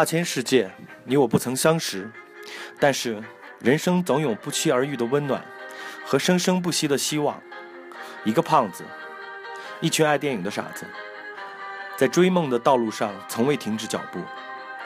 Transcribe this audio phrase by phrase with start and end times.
[0.00, 0.70] 大千世界，
[1.04, 2.10] 你我不曾相识，
[2.78, 3.22] 但是
[3.58, 5.44] 人生总有不期而遇的温暖
[6.06, 7.38] 和生生不息的希望。
[8.24, 8.82] 一个胖子，
[9.78, 10.86] 一群爱电影的傻子，
[11.98, 14.20] 在追梦的道路上从未停止脚步。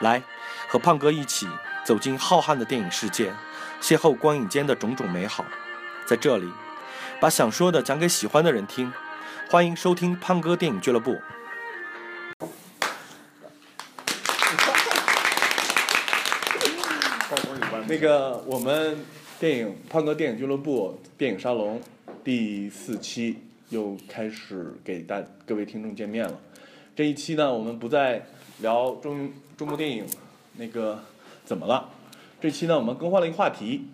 [0.01, 0.21] 来，
[0.67, 1.47] 和胖哥一起
[1.85, 3.31] 走进浩瀚的电影世界，
[3.79, 5.45] 邂逅光影间的种种美好。
[6.05, 6.51] 在这里，
[7.21, 8.91] 把想说的讲给喜欢的人听。
[9.49, 11.21] 欢迎收听胖哥电影俱乐部。
[17.87, 18.97] 那个我们
[19.39, 21.79] 电影胖哥电影俱乐部电影沙龙
[22.23, 23.37] 第四期
[23.69, 26.39] 又开始给大各位听众见面了。
[26.95, 28.25] 这一期呢，我们不再
[28.61, 30.03] 聊中中国电影
[30.57, 30.99] 那个
[31.43, 31.89] 怎么了，
[32.41, 33.85] 这期呢，我们更换了一个话题。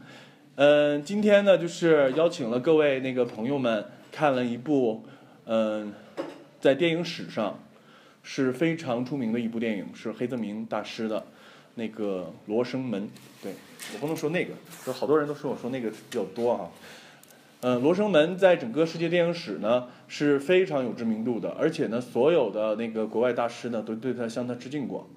[0.55, 5.03] 嗯，今天呢，就是邀请了各位那个朋友们看了一部，
[5.45, 5.93] 嗯，
[6.61, 7.59] 在电影史上
[8.23, 11.25] 是非常出名的一部电影，是黑泽明大师的
[11.75, 13.03] 那个《罗生门》。
[13.43, 13.53] 对
[13.93, 14.53] 我不能说那个，
[14.87, 16.71] 有好多人都说我说那个比较多哈。
[17.61, 25.07] 嗯，《罗生门》在整个世界电影史呢是非常有知名度的，而且呢，所有的那个国外大师呢都对他向他致敬过。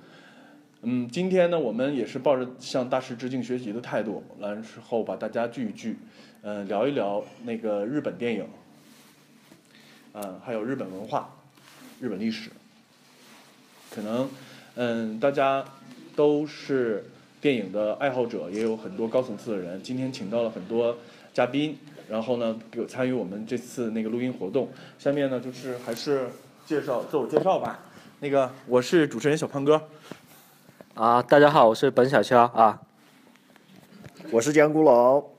[0.82, 5.96] 嗯，今天呢，我们也是抱着向大师致敬、学习的态度，完之后把大家聚一聚，
[6.42, 8.46] 嗯，聊一聊那个日本电影，
[10.12, 11.34] 嗯，还有日本文化、
[12.00, 12.50] 日本历史。
[13.90, 14.28] 可能，
[14.74, 15.64] 嗯，大家
[16.14, 17.08] 都是
[17.44, 19.78] 电影的爱好者，也有很多高层次的人。
[19.82, 20.96] 今天请到了很多
[21.34, 21.76] 嘉宾，
[22.08, 24.70] 然后呢，有参与我们这次那个录音活动。
[24.98, 26.30] 下面呢，就是还是
[26.64, 27.80] 介绍自我介绍吧。
[28.20, 29.88] 那个，我是主持人小胖哥。
[30.94, 32.80] 啊，大家好，我是本小乔啊。
[34.30, 35.30] 我是江古龙。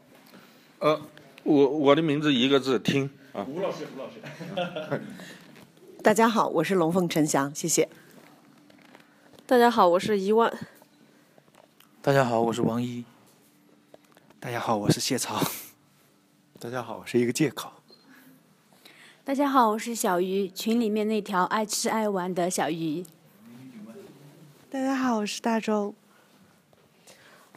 [0.78, 1.02] 呃，
[1.42, 3.44] 我我的名字一个字听啊。
[3.50, 5.02] 吴老师，吴老师。
[6.04, 7.90] 大家好，我是龙凤呈祥，谢谢。
[9.48, 10.56] 大家好，我是一万。
[12.06, 13.04] 大家好，我是王一。
[14.40, 15.42] 大家好，我是谢超。
[16.62, 17.72] 大家好，我是一个借口。
[19.24, 23.04] 大家好，我是小鱼，群里面那条爱吃爱玩的小鱼。
[24.70, 25.96] 大家好，我是大周。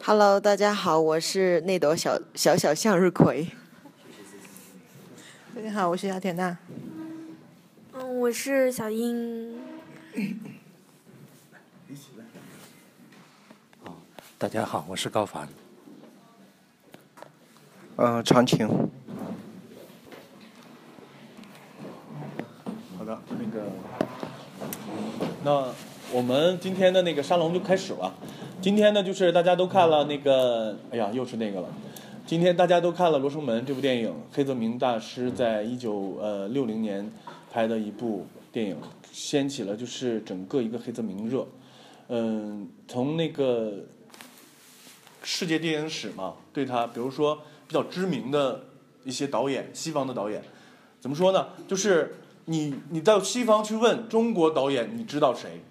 [0.03, 3.49] Hello，大家好，我是那朵小小小向日葵。
[5.55, 6.57] 大家好，我是姚田娜。
[7.93, 9.61] 嗯，我是小英。
[14.41, 15.49] 大家好，我是高凡。
[17.97, 18.69] 呃，长情。
[22.97, 23.67] 好的，那个，
[25.43, 25.75] 那
[26.13, 28.15] 我们今天的那个沙龙就开始了。
[28.63, 31.69] 今天呢，就是大家都看了那个，哎呀，又是那个了。
[32.25, 37.11] 今天大家都看了《罗生门》这部电影，黑泽明大师在一九呃六零年
[37.51, 38.77] 拍的一部电影，
[39.11, 41.45] 掀起了就是整个一个黑泽明热。
[42.07, 43.85] 嗯，从那个
[45.23, 48.65] 世界电影史嘛，对他，比如说比较知名的
[49.05, 50.43] 一些导演，西方的导演，
[51.01, 51.49] 怎么说呢？
[51.67, 55.63] 就是你你到西方去问中国导演，你知道谁？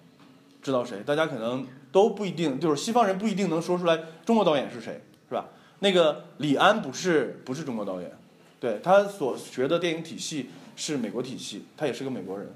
[0.60, 1.02] 知道谁？
[1.04, 5.48] 大家可能都不一定，就是西方人不一定能说出来中国导演是谁，是吧？
[5.80, 8.12] 那个李安不是不是中国导演，
[8.60, 12.52] 对他所学的电影体系是美国体系，他也是个美国人，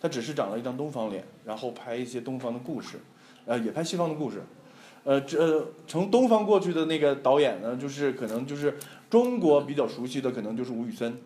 [0.00, 3.00] 他只是长了一张东方脸，然后拍一些东方的故事，
[3.44, 4.42] 呃，也拍西方的故事。
[5.02, 8.76] 呃，这从东方过去的那个导演呢，就是可能就是
[9.08, 11.16] 中国比较熟悉的，可能就是吴宇森，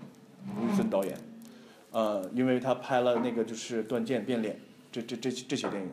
[0.60, 1.18] 吴宇森导演，
[1.90, 4.54] 呃，因为他拍了那个就是《断剑变脸》
[4.92, 5.88] 这这这这些电影。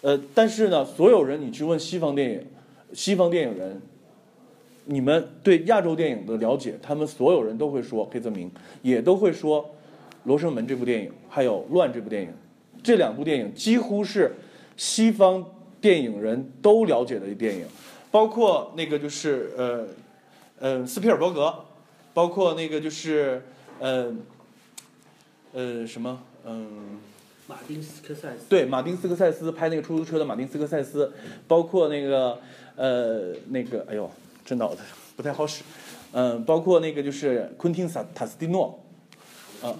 [0.00, 2.46] 呃，但是呢，所有人你去问西方电影，
[2.92, 3.80] 西方电影人，
[4.84, 8.50] 你们对亚洲电影的了解，他们所有人都会说黑泽明，
[8.82, 9.62] 也都会说
[10.24, 12.32] 《罗生门》这部电影，还有《乱》这部电影，
[12.82, 14.32] 这两部电影几乎是
[14.76, 15.44] 西方
[15.80, 17.66] 电影人都了解的电影，
[18.10, 19.86] 包括那个就是呃
[20.58, 21.54] 呃斯皮尔伯格，
[22.12, 23.42] 包括那个就是
[23.80, 24.14] 呃
[25.52, 26.98] 呃什么嗯。
[27.50, 31.10] 马丁斯科塞斯对，马丁斯科塞斯拍那个出租车的马丁斯科塞斯，
[31.46, 32.38] 包括那个
[32.76, 34.10] 呃那个哎呦，
[34.44, 34.82] 这脑子
[35.16, 35.64] 不太好使，
[36.12, 38.78] 嗯，包括那个就是昆汀萨塔斯蒂诺，
[39.62, 39.72] 啊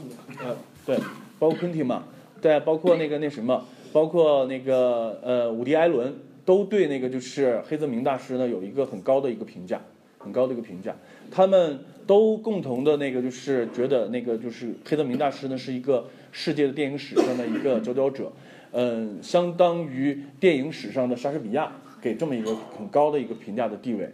[0.43, 0.57] 呃
[0.87, 0.97] 对，
[1.39, 2.05] 包括昆汀嘛，
[2.41, 3.63] 对，包括那个那什么，
[3.93, 6.15] 包括那个呃伍迪艾伦，
[6.45, 9.81] 都对那个就是黑泽明大师呢有一个很高的一个评价，
[10.19, 10.97] 很高的一个评价，
[11.31, 16.07] 他们都共同的那个就是觉得那个就是黑泽明大师呢是一个。
[16.31, 18.31] 世界的电影史上的一个佼佼者，
[18.73, 24.07] 嗯，相当于电影史上的莎士比亚，给这么一个很高的一个评价的地位。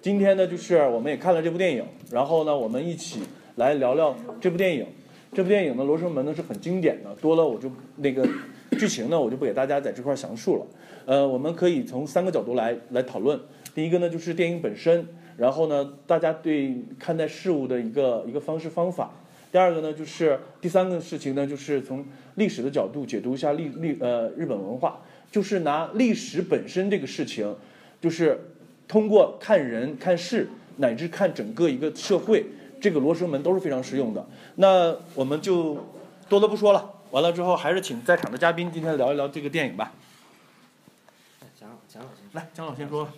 [0.00, 3.20] 今天呢，就是我们也看了这部电影，然后呢，我们一起
[3.56, 4.86] 来聊聊这部电影。
[5.32, 8.26] 这部电影呢，《罗生门》呢是很经典的，多了我就那个
[8.76, 10.66] 剧情呢，我就不给大家在这块详述了。
[11.06, 13.40] 呃，我们可以从三个角度来来讨论。
[13.74, 15.06] 第一个呢，就是电影本身，
[15.36, 19.10] 然后呢，大家对看待事物的一个一个方式方法。
[19.52, 25.00] 第二个呢，就是第三个事情呢，就是从历史的角度解读一下历历呃日本文化，
[25.30, 27.54] 就是拿历史本身这个事情，
[28.00, 28.38] 就是
[28.88, 32.44] 通过看人、看事，乃至看整个一个社会，
[32.80, 34.26] 这个罗生门都是非常实用的。
[34.56, 35.78] 那我们就
[36.28, 39.90] 多的不说了，完了之后还是请在场的嘉宾今天聊一聊这个电影吧。
[41.58, 43.08] 蒋蒋老先来，蒋老先说。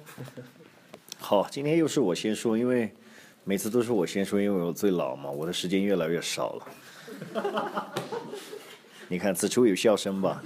[1.18, 2.94] 好，今天又是我先说，因为
[3.42, 7.92] 每次都是我先说，因为我最老嘛，我的时间越来越少了。
[9.08, 10.40] 你看，此处有笑声吧？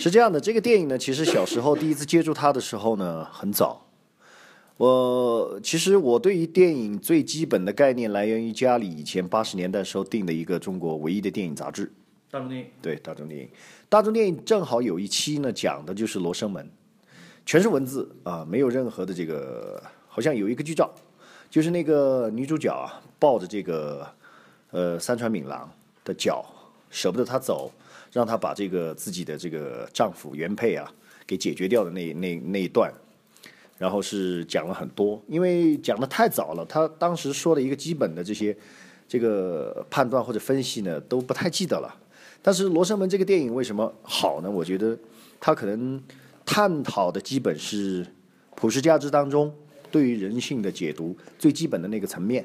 [0.00, 3.87] 是这样的，这个电影呢，其实小时候第一次接触它的时候呢，很早。
[4.78, 11.92] 我其实我对于电影最基本的概念来源于家里以前八十年代时候订的一个中国唯一的电影杂志。
[12.30, 12.66] 大众电影。
[12.80, 13.48] 对，大众电影。
[13.88, 16.64] 大众电影正好有一期呢，讲的就是《罗生门》。
[17.44, 20.88] 全是文字啊，没有任何的这个，好像有一个剧照，
[21.50, 24.06] 就是那个女主角啊，抱着这个
[24.70, 25.68] 呃三川敏郎
[26.04, 26.44] 的脚，
[26.90, 27.72] 舍不得他走，
[28.12, 30.88] 让他把这个自己的这个丈夫原配啊
[31.26, 32.92] 给解决掉的那那那一段，
[33.78, 38.54] 然后是讲了很多，因为讲的太早了，他当时说的一个基本的这些
[39.08, 41.94] 这个判断或者分析呢都不太记得了。
[42.42, 44.50] 但是《罗生门》这个电影为什么好呢？
[44.50, 44.98] 我觉得
[45.40, 46.02] 它可能。
[46.50, 48.06] 探讨的基本是
[48.54, 49.54] 普世价值当中
[49.90, 52.42] 对于人性的解读最基本的那个层面，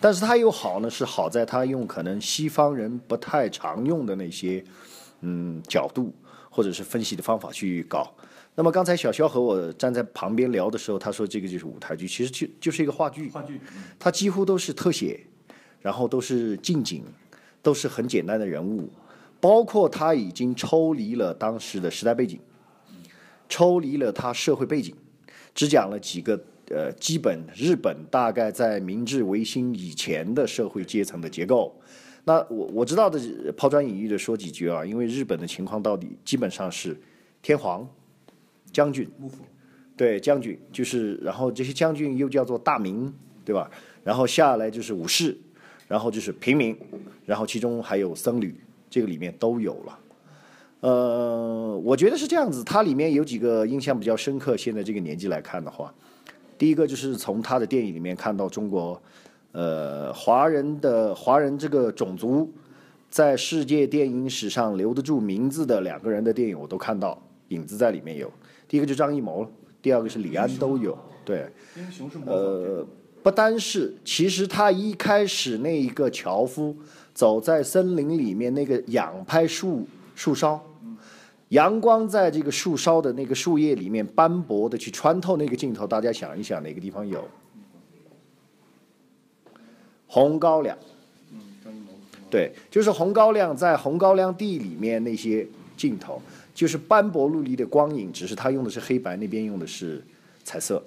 [0.00, 4.64] 但是它又好呢，是好在它用可能西方人不太常用的那些
[5.20, 6.10] 嗯角度
[6.48, 8.10] 或者是分析的方法去搞。
[8.58, 13.60] 那么刚才小肖和我站在旁边聊的时候，他说这个就是舞台剧，其实就就是一个话剧，话剧，
[14.00, 15.20] 它几乎都是特写，
[15.80, 17.04] 然后都是近景，
[17.62, 18.90] 都是很简单的人物，
[19.38, 22.40] 包括他已经抽离了当时的时代背景。
[23.48, 24.92] 抽离了他社会背景，
[25.54, 26.38] 只讲了几个
[26.68, 31.72] 呃基本日本大概在明治维新以前的社会阶层的结构。
[32.24, 33.20] 那我我知道的
[33.56, 37.00] 抛砖引玉的说几句啊，因为日本的情况到底基本上是
[37.40, 37.88] 天皇、
[38.72, 39.08] 将军、
[39.96, 43.12] 对将军就是，然后这些将军又叫做大名，
[43.44, 43.70] 对吧？
[44.04, 45.36] 然后下来就是武士，
[45.86, 46.76] 然后就是平民，
[47.26, 48.54] 然后其中还有僧侣，
[48.88, 49.98] 这个里面都有了。
[50.80, 52.62] 呃，我觉得是这样子。
[52.62, 54.56] 它里面有几个印象比较深刻。
[54.56, 55.92] 现在这个年纪来看的话，
[56.56, 59.02] 第一个就是从他的电影里面看到中国，
[59.50, 62.48] 呃，华人的华人这个种族
[63.10, 68.32] 在世界电影史上留得住名字的两个人的电影，我都看到影子在里面有。
[68.68, 69.50] 第一个就张艺谋，
[69.82, 70.96] 第二个是李安都有。
[71.24, 72.86] 对，英雄是呃，
[73.22, 76.76] 不单是，其实他一开始那一个樵夫
[77.12, 80.60] 走在森林里面那个仰拍树树梢。
[81.48, 87.26] 阳光在这个树梢的那个树叶里面斑驳的去穿透那个镜头，大家想一想哪个地方有？
[90.06, 90.76] 红高粱，
[92.30, 95.46] 对，就是红高粱在红高粱地里面那些
[95.76, 96.20] 镜头，
[96.58, 100.02] 就是斑驳陆离的光影，只是他用的是黑白，那边用的是
[100.42, 100.82] 彩色，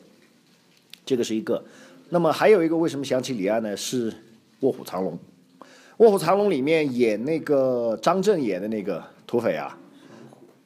[1.05, 1.63] 这个是一个。
[2.09, 3.77] 那么还有一个，为什么想起李安呢？
[3.77, 4.11] 是
[4.59, 5.13] 《卧虎藏龙》，
[5.99, 9.77] 《卧虎藏龙》里面演那个张震演的那个土匪啊。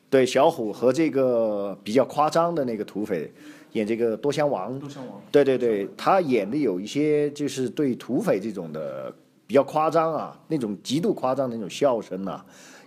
[0.10, 3.32] 对小虎和这个比较夸张的那个土匪
[3.74, 9.14] 演这个多香王，多香王，对对对，他演的有一些就是对土匪这种的
[9.46, 12.44] 比较夸张啊，那种极度夸张的那种笑声啊，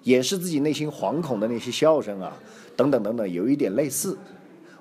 [0.08, 2.32] 掩饰自己内心惶恐的那些笑声啊，
[2.74, 4.16] 等等等等，有一点类似，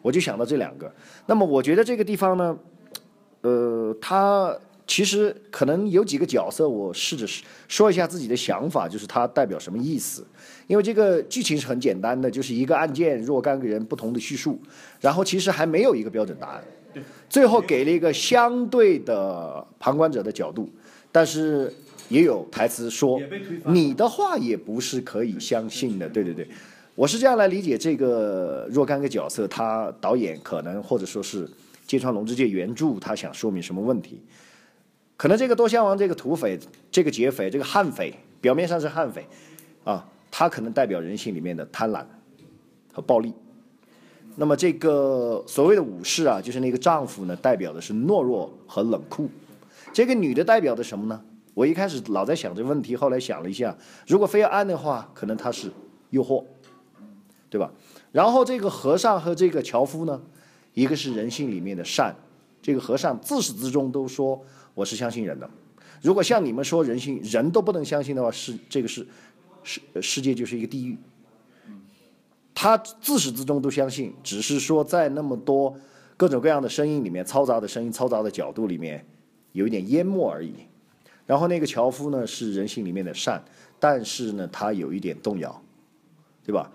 [0.01, 0.91] 我就想到这两个。
[1.25, 2.57] 那么我觉得这个地方呢，
[3.41, 7.25] 呃，他其实可能有几个角色，我试着
[7.67, 10.25] 说一下自己的想法，就是它代表什么意思。
[10.67, 14.57] 因为这个剧情是很简单的，就是一个案件若干个人不同的叙述，
[15.01, 16.63] 然后其实还没有一个标准答案，
[17.29, 20.69] 最后给了一个相对的旁观者的角度，
[21.11, 21.73] 但是
[22.09, 23.19] 也有台词说
[23.65, 26.47] 你的话也不是可以相信的，对对对，
[26.95, 31.49] 我是这样来理解这个若干个角色，他导演可能或者说是
[31.85, 34.21] 芥川龙之介原著他想说明什么问题，
[35.15, 36.59] 可能这个多香王这个土匪
[36.91, 39.25] 这个劫匪这个悍匪表面上是悍匪
[39.83, 40.07] 啊。
[40.29, 42.05] 他可能代表人性里面的贪婪
[42.93, 43.33] 和暴力，
[44.35, 49.29] 那么这个所谓的武士啊，就是那个丈夫呢，代表的是懦弱和冷酷。
[49.93, 51.19] 这个女的代表的什么呢？
[51.57, 55.71] 我一开始老在想这个问题，后来想了一下，如果非要按的话，可能他是
[56.11, 56.43] 诱惑，
[57.49, 57.71] 对吧？
[58.11, 60.21] 然后这个和尚和这个樵夫呢，
[60.75, 62.15] 一个是人性里面的善，
[62.61, 64.39] 这个和尚自始至终都说
[64.75, 65.49] 我是相信人的。
[66.03, 69.07] 如果像你们说人性人都不能相信的话，是这个是。
[69.63, 70.95] 世世界就是一个地狱。
[72.53, 75.75] 他自始至终都相信，只是说在那么多
[76.15, 79.03] 各种各样的声音里面，嘈杂的声音、嘈杂的角度里面，
[79.51, 80.53] 有一点淹没而已。
[81.27, 83.43] 然后那个樵夫呢，是人性里面的善，
[83.79, 85.61] 但是呢，他有一点动摇，
[86.43, 86.71] 对吧？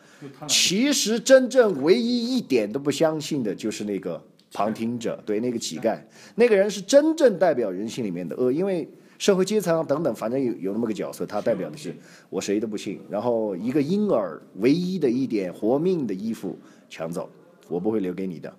[0.46, 5.98] 其实真正唯一一点都不相信的就是那个旁听者，对那个乞丐，
[6.36, 8.86] 那个人是真正代表人性里面的恶，因为
[9.18, 11.94] 社会阶层啊等等，反正有有那么个角色，他代表的是
[12.28, 13.00] 我谁都不信。
[13.08, 16.58] 然后一个婴儿唯一的一点活命的衣服
[16.90, 17.28] 抢走，
[17.68, 18.54] 我不会留给你的，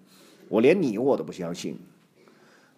[0.50, 1.78] 我连你我都不相信。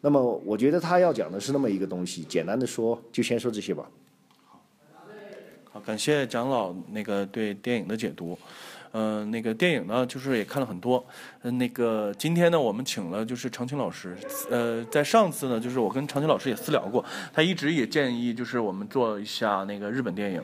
[0.05, 3.83] 那么我觉得他要讲的是那么一个东西，简单的说，就先说这些吧。
[5.71, 8.37] 好，感谢蒋老那个对电影的解读。
[8.91, 11.03] 嗯，那个电影呢，就是也看了很多。
[11.41, 14.15] 嗯，那个今天呢，我们请了就是长青老师。
[14.51, 20.43] 呃，在上次呢，就是我跟长青老师也私聊过，他一直也建议就是我们做一下那个日本电影。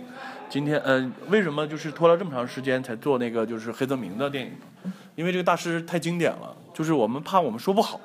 [0.50, 4.51] 今天，呃，为什么就是拖了这么长时间才做那个就是黑泽明的电影？
[5.15, 8.01] 因为这个大师太经典了，就是我们怕我们说不好。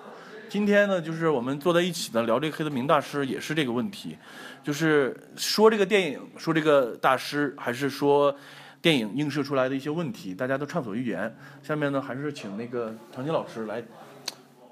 [0.48, 4.16] 今天呢，就是我们坐在一起呢聊这个黑泽明大师，也是这个问题，
[4.62, 8.34] 就是说这个电影，说这个大师，还是说
[8.80, 11.36] 电影映射出来的一些问题，大家都畅所欲言。
[11.62, 13.82] 下面呢，还是请那个常青老师来，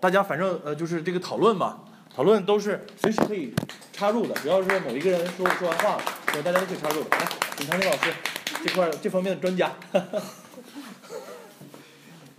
[0.00, 1.81] 大家反正呃就是这个讨论嘛，
[2.14, 3.52] 讨论都是随时可以
[3.93, 6.02] 插入的，不要说某一个人说说完话了，
[6.33, 7.11] 对，大家都可以插入的。
[7.11, 7.26] 来，
[7.57, 8.12] 请常青老师
[8.64, 9.73] 这块这方面的专家。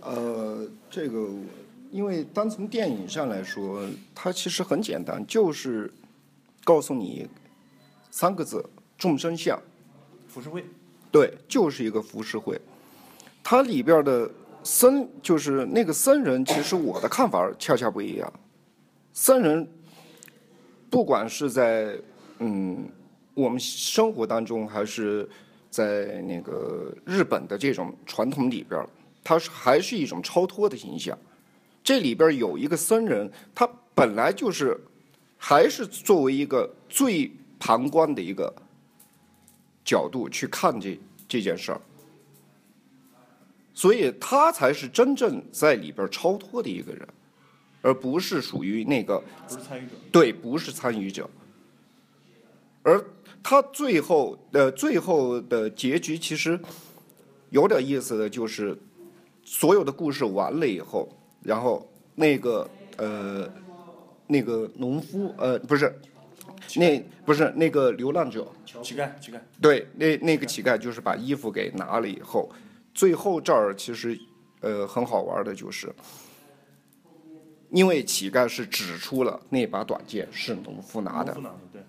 [0.00, 1.28] 呃，这个。
[1.96, 3.82] 因为单从电影上来说，
[4.14, 5.90] 它其实很简单，就是
[6.62, 7.26] 告诉你
[8.10, 8.62] 三个字：
[8.98, 9.58] 众生相。
[10.28, 10.62] 浮世绘。
[11.10, 12.60] 对，就是一个浮世绘。
[13.42, 14.30] 它里边的
[14.62, 18.30] 僧，就是那个僧人，其实我的看法恰恰不一样。
[19.14, 19.66] 僧人，
[20.90, 21.98] 不管是在
[22.40, 22.86] 嗯
[23.32, 25.26] 我们生活当中，还是
[25.70, 28.86] 在那个日本的这种传统里边，
[29.24, 31.18] 它是还是一种超脱的形象。
[31.86, 33.64] 这里边有一个僧人，他
[33.94, 34.76] 本来就是，
[35.38, 38.52] 还是作为一个最旁观的一个
[39.84, 41.80] 角度去看这这件事儿，
[43.72, 47.06] 所以他才是真正在里边超脱的一个人，
[47.82, 51.30] 而不是属于那个不是参与者，对，不是参与者，
[52.82, 53.00] 而
[53.44, 56.58] 他最后的最后的结局其实
[57.50, 58.76] 有点意思的就是，
[59.44, 61.08] 所有的故事完了以后。
[61.42, 63.48] 然后那个呃，
[64.26, 65.94] 那个农夫呃不是，
[66.76, 68.46] 那不是那个流浪者，
[68.82, 69.40] 乞丐乞丐。
[69.60, 72.50] 对，那那个乞丐就是把衣服给拿了以后，
[72.94, 74.18] 最后这儿其实
[74.60, 75.94] 呃很好玩的就是，
[77.70, 81.36] 因为乞丐是指出了那把短剑是农夫拿的，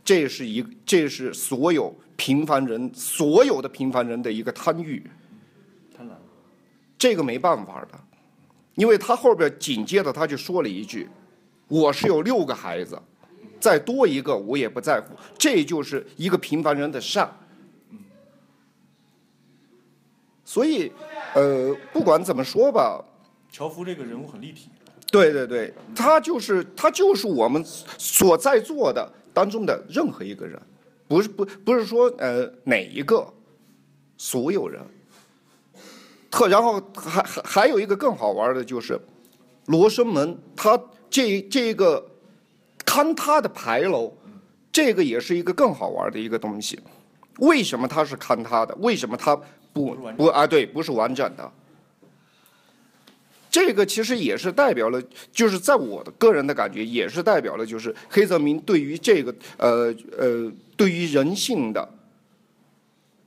[0.03, 5.01] 这是一这是所有平凡人所有的平凡人的一个贪欲，
[5.95, 6.11] 贪婪，
[6.97, 7.99] 这个没办法的。
[8.77, 11.09] 因为他后边紧接着他就说了一句
[11.67, 12.97] ：“我是有六个孩子，
[13.59, 17.27] 再多一个我也不在乎。”这就是一个平凡人的善。
[20.45, 20.91] 所以，
[21.33, 23.03] 呃，不管怎么说吧，
[23.51, 24.69] 樵夫这个人物很立体。
[25.11, 30.61] 对对对，他就是他就是我们所在座的当中的任何一个人，
[31.07, 33.27] 不是不不是说呃哪一个，
[34.17, 34.79] 所有人。
[36.37, 38.99] 特然后还还还有一个更好玩的就是，
[39.65, 40.79] 罗生门，他
[41.09, 42.11] 这这个
[42.85, 44.15] 坍塌的牌楼，
[44.71, 46.79] 这个也是一个更好玩的一个东西。
[47.39, 48.75] 为什么它是坍塌的？
[48.75, 49.35] 为什么它
[49.73, 50.45] 不不啊？
[50.45, 51.51] 对，不是完整的。
[53.49, 55.01] 这个其实也是代表了，
[55.31, 61.89] 就是在我的个人的感觉，也是代表了，就是黑泽明对于这个呃呃，对于人性的，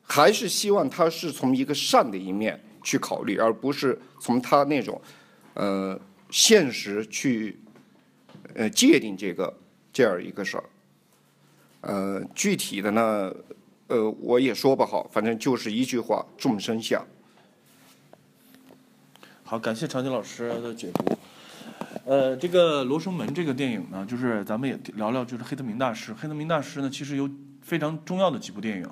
[0.03, 2.61] 还是希望他是从一个善的一面。
[2.83, 5.01] 去考虑，而不是从他那种，
[5.55, 7.59] 呃，现实去，
[8.55, 9.57] 呃，界定这个
[9.93, 10.65] 这样一个事儿。
[11.83, 13.33] 呃，具体的呢，
[13.89, 17.05] 呃，我也说不好，反正就是一句话：众生相。
[19.43, 21.19] 好，感谢常青老师的解读。
[22.05, 26.13] 呃，这个《罗生门》这个电影呢，就是咱们也聊聊，就是黑泽明大师。
[26.13, 27.29] 黑泽明大师呢，其实有
[27.63, 28.89] 非常重要的几部电影。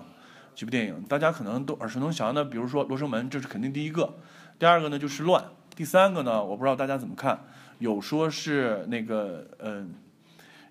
[0.59, 4.17] 几部电影，大家可能都耳熟能详的，比如说《罗生门》，这是肯定第一个。
[4.59, 5.41] 第二个呢就是《乱》，
[5.77, 7.45] 第三个呢，我不知道大家怎么看，
[7.79, 9.87] 有说是那个呃，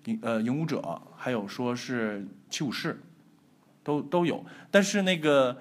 [0.04, 0.76] 影呃《影武者》，
[1.16, 2.18] 还有说是
[2.50, 2.92] 《七武士》，
[3.82, 4.44] 都都有。
[4.70, 5.56] 但是那个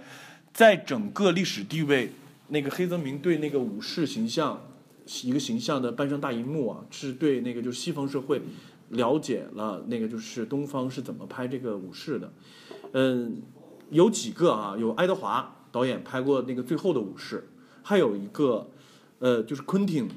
[0.51, 2.11] 在整个历史地位，
[2.49, 4.61] 那个黑泽明对那个武士形象
[5.23, 8.41] 一个形象的搬上大荧幕啊，是对那个就是西方社会
[8.89, 12.33] 了解了那个就是东方是怎么拍这个武士的，
[12.91, 13.41] 嗯。
[13.89, 17.37] 有几个啊，有爱德华导演拍过那个《最后的武士》，
[17.83, 18.69] 还有一个
[19.19, 20.07] 呃，就是昆汀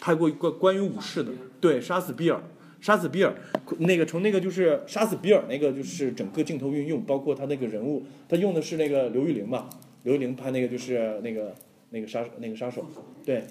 [0.00, 2.42] 拍过一个关于武士的，对，杀死比尔。
[2.82, 3.34] 杀死比尔，
[3.80, 9.68] 那个从那个就是杀死比尔那个就是整个镜头运用，包括他那个人物，他用的是那个刘玉玲吧，
[10.04, 11.54] 刘玉玲拍那个就是那个
[11.90, 12.86] 那个杀那个杀手，
[13.22, 13.44] 对，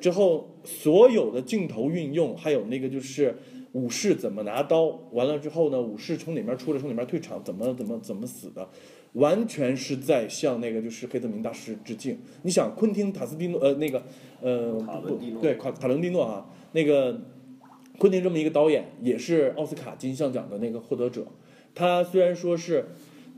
[0.00, 3.36] 之后所有的镜头运用，还有那个就是
[3.74, 8.68] 武士怎么拿刀，完了之后呢，武士从哪面出来，从哪面退场，怎么怎么怎么死的，
[9.12, 12.18] 完全是在向那个就是黑泽明大师致敬。
[12.42, 14.02] 你想，昆汀塔斯蒂诺呃那个
[14.40, 14.72] 呃
[15.06, 17.20] 不对卡卡伦蒂诺啊那个。
[17.96, 21.24] 昆汀这么一个导演，也是奥斯卡金像奖的那个获得者。
[21.76, 22.88] 他虽然说是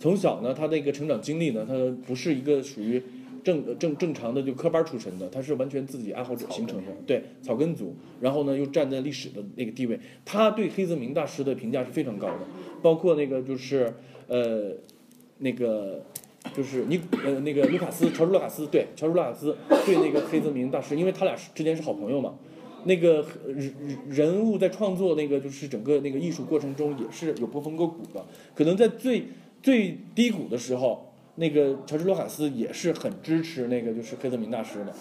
[0.01, 1.75] 从小呢，他那个成长经历呢，他
[2.07, 3.03] 不是一个属于
[3.47, 7.95] 正正正常的就科班出身的，他是完全自己爱好者形成的，对草根族。
[8.21, 12.41] 然后呢，又站在历史的那个地位，他对黑泽明大师的评价是非常高的。
[12.83, 13.95] 包括那个就是
[14.27, 14.73] 呃
[15.39, 16.05] 那个
[16.53, 22.35] 就是你呃那个卢卡斯乔治卢卡斯对乔治卢卡斯对那个黑泽明大师，因为他俩之间是好朋友嘛。
[22.85, 23.75] 那个人
[24.09, 28.25] 人物在创作那个就是整个那个艺术过程中也是有波峰过谷的，
[28.57, 29.27] 可能在最
[29.63, 34.93] 最低谷的时候，那个乔治罗卡斯也是很支持那个就是黑泽明大师的，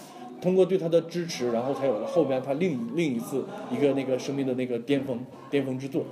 [0.42, 6.06] 通过对他的支持，然后才有了后边他另另一次一个那个生命的那个巅峰巅峰之作。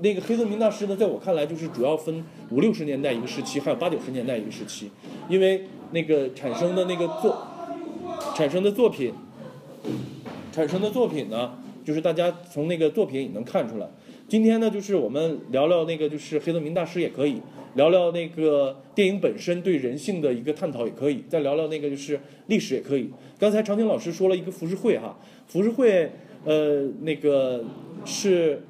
[0.00, 4.90] 那个黑泽明大师呢，在我看来就是主要分五六十年代一个时期，还有八九十年代一个时期，
[5.28, 7.46] 因为那个产生的那个作
[8.34, 9.14] 产生的作品。
[10.52, 13.86] 产生的作品呢，就是大家从那个作品也能看出来。
[14.28, 17.40] 今天呢，就是我们聊聊那个，就是黑泽明大师也可以
[17.76, 23.08] 聊聊那个电影本身对人性的一个探讨也可以，再聊聊那个就是历史也可以。
[23.38, 26.10] 刚才长青老师说了一个浮世绘哈，浮世绘
[26.44, 27.64] 呃那个
[28.04, 28.64] 是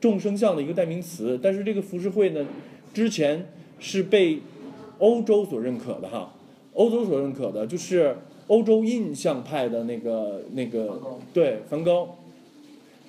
[0.00, 2.46] 众生相的一个代名词，但是这个浮世绘呢，
[2.94, 4.38] 之前是被
[4.98, 6.34] 欧洲所认可的哈，
[6.72, 8.16] 欧洲所认可的就是。
[8.50, 11.00] 欧洲印象派的那个那个
[11.32, 12.16] 对梵高，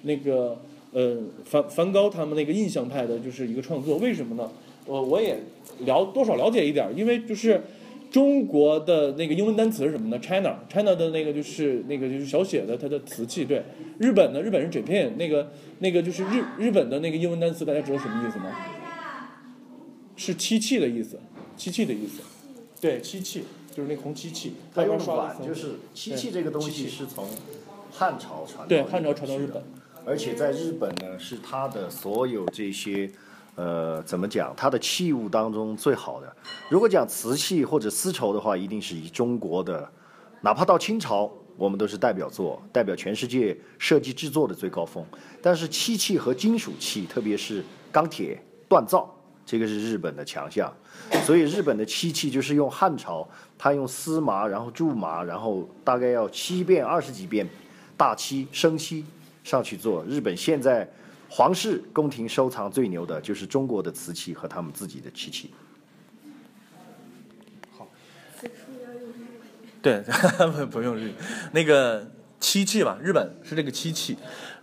[0.03, 0.55] 那个
[0.91, 4.49] 呃梵梵高他们那个印象派的就是一个创作，为什么呢？
[4.85, 5.39] 我我也
[5.85, 7.61] 了多少了解一点，因为就是
[8.09, 13.63] 中国的那个英文单词是什么呢？China China 的那个就是那个就是小写的它的瓷器，对
[13.99, 18.51] 日本的日本是 Japan 那个那个就是日日本的那个英文单词，大家知道什么意思吗？
[20.15, 21.19] 是漆器的意思，
[21.55, 22.21] 漆器的意思，
[22.79, 23.43] 对漆器。
[23.73, 27.25] 就是那红漆器，它用的就是漆器这个东西是从
[27.89, 29.63] 汉朝传对汉朝传到日本，
[30.05, 33.09] 而且在日本呢是它的所有这些
[33.55, 36.35] 呃怎么讲它的器物当中最好的。
[36.69, 39.89] 如果讲瓷器或者丝绸的话，一定是以中国的，
[40.41, 45.05] 哪怕到清朝，我们都是代表作，代表全世界设计制作的最高峰。
[45.41, 49.13] 但是漆器和金属器，特别是钢铁锻造。
[49.43, 50.71] 这个是日本的强项，
[51.25, 57.45] 所以日本的漆器就是用汉朝，他用丝麻，然后苎麻，然后大概要七遍、二十几遍
[57.97, 59.03] 大漆、生漆
[59.43, 60.03] 上去做。
[60.05, 60.89] 日本现在
[61.29, 65.51] 皇室宫廷收藏最牛的就是中国的瓷器和他们自己的漆器。
[67.77, 67.87] 好，
[69.81, 70.03] 对，
[70.69, 71.13] 不用日语，
[71.53, 74.17] 那个漆器吧，日本是这个漆器。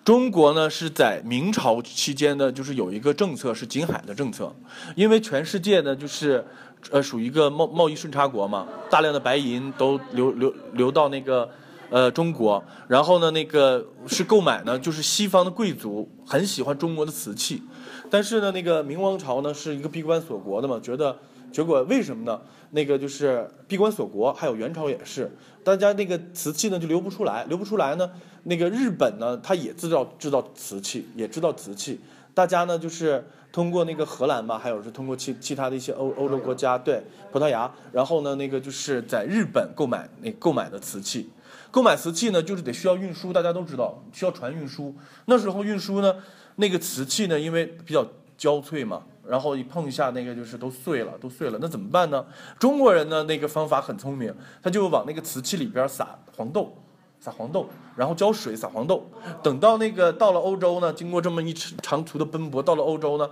[0.04, 4.54] 中国呢是在明朝期间呢，就是有一个政策是禁海的政策，
[4.96, 6.42] 因为全世界呢就是，
[6.90, 11.50] 呃，属于一个贸贸易顺差国嘛，大量的白银都流流流到那个，
[11.90, 17.62] 呃，中国，然后呢那个是购买呢，就是西方的贵族很喜欢中国的瓷器，
[18.10, 21.18] 但是呢那个明王朝呢是一个闭关锁国的嘛，觉得
[21.50, 22.40] 结果为什么呢？
[22.72, 28.10] 那个就是闭关锁国，还有元朝也是，大家那个瓷器呢就流不出来，流不出来呢。
[28.42, 31.98] 那个日本呢，它也制造制造瓷器，也制造瓷器。
[32.34, 41.30] 大家呢就是通过那个荷兰嘛，还有是通过其其他的一些欧欧洲国家，对葡萄牙，然后呢那个就是在日本购买那购买的瓷器。
[41.70, 44.94] 购买瓷器呢，就是得需要运输，大家都知道需要船运输。
[45.26, 46.14] 那时候运输呢，
[46.56, 49.02] 那个瓷器呢，因为比较焦脆嘛。
[49.26, 51.58] 然后一碰一下，那个就是都碎了，都碎了。
[51.60, 52.24] 那怎么办呢？
[52.58, 56.74] 中国人呢，那个方法很聪明，他就往那个瓷器里边撒黄豆，
[57.20, 59.06] 撒黄豆，然后浇水，撒黄豆。
[59.42, 63.28] 等到那个到了欧洲呢，经过这么一长途的奔波，到了欧洲呢。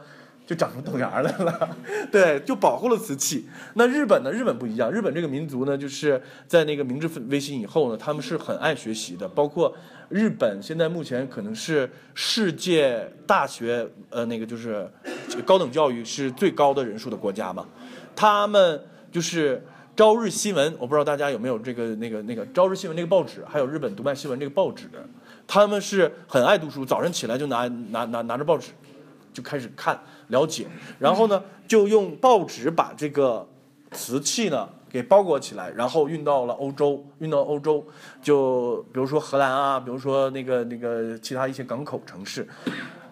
[0.46, 1.76] 就长出豆芽来了，
[2.12, 3.48] 对，就保护了瓷器。
[3.74, 4.30] 那日本呢？
[4.30, 9.26] 日本不一样，日本这个民族呢，就是在那个明治维新以后呢，他们是很爱学习的。
[9.28, 9.74] 包括
[10.08, 14.88] 日本现在目前可能是世界大学，呃，那个就是
[15.44, 17.66] 高等教育是最高的人数的国家嘛。
[18.14, 18.80] 他们
[19.10, 19.60] 就是
[19.96, 24.88] 朝日新闻，我不知道大家有没有这个那个那个朝日新闻这个报纸，还有日本读卖新闻这个报纸，
[25.44, 28.68] 他们是很爱读书，早上起来就拿拿拿拿着报纸。
[29.36, 30.66] 就开始看了解，
[30.98, 33.46] 然后呢就用报纸把这个
[33.90, 37.86] 瓷器呢给包裹起来，然后运到了欧洲，运到欧洲，
[38.22, 42.48] 就比如说荷兰啊，比如说那个那个其他一些港口城市，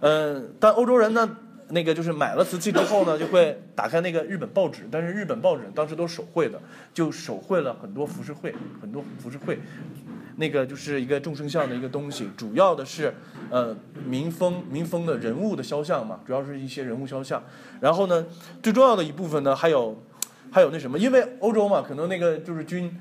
[0.01, 1.37] 嗯，但欧洲人呢。
[1.71, 6.61] 那个就是买了瓷器之后呢，就会打开那个日本报纸，但是日本报纸当时都手绘的，
[6.93, 9.59] 就手绘了很多浮世绘，很多浮世绘，
[10.37, 13.15] 那个就是一个众生相的一个东西，主要的是
[13.51, 17.43] 呃民风民风的人物的肖像嘛，主要是一些人物肖像。
[17.81, 18.27] 然后呢，
[18.63, 20.03] 最重要的一部分呢，还有
[20.51, 22.95] 还有那什么，因为欧洲嘛，可能那个就是军。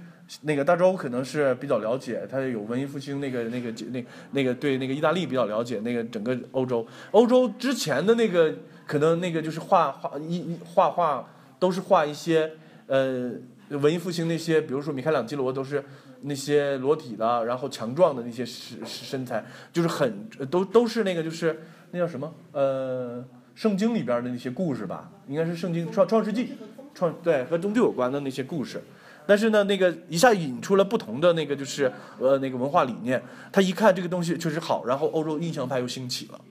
[0.43, 8.55] 那个大周可能是比较了解，他有文艺复兴那个那个那那个对那个意大利比较了解，那个整个欧洲，欧洲之前的那个
[8.87, 11.27] 可能那个就是画画一画画
[11.59, 12.53] 都是画一些
[12.87, 13.33] 呃
[13.69, 15.83] 文艺复兴那些，比如说米开朗基罗都是
[16.23, 23.23] 那些裸体的，然后强壮的那些身身材，就是很都都是那个就是那叫什么呃
[23.55, 26.53] 圣经里边的那些故事吧，应该是圣经创创世纪
[26.93, 28.81] 创对和宗教有关的那些故事。
[29.25, 33.23] 但是呢，那个一下引出了不同的那个就是呃那个文化理念。
[33.53, 36.41] 他一看这个东西确实好，然后欧洲印象派又兴起了，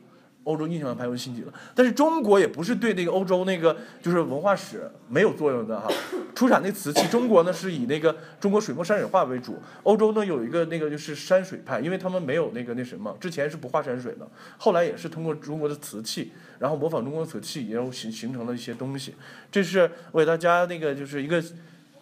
[0.45, 1.53] 欧洲印象派又兴起了。
[1.75, 5.89] 但是中国也不是对那个欧洲那个就是文化史没有作用的哈。
[6.35, 14.29] 出产那瓷器，中国呢是以那个中国水墨山水画为主，欧洲呢有一个那个就是山水派，因为他们没有那个那什么，之前是不画山水的，
[14.59, 19.15] 后来也是通过中国的瓷器，然后模仿中国瓷器，然后形形成了一些东西。
[19.51, 21.43] 这是我给大家那个就是一个。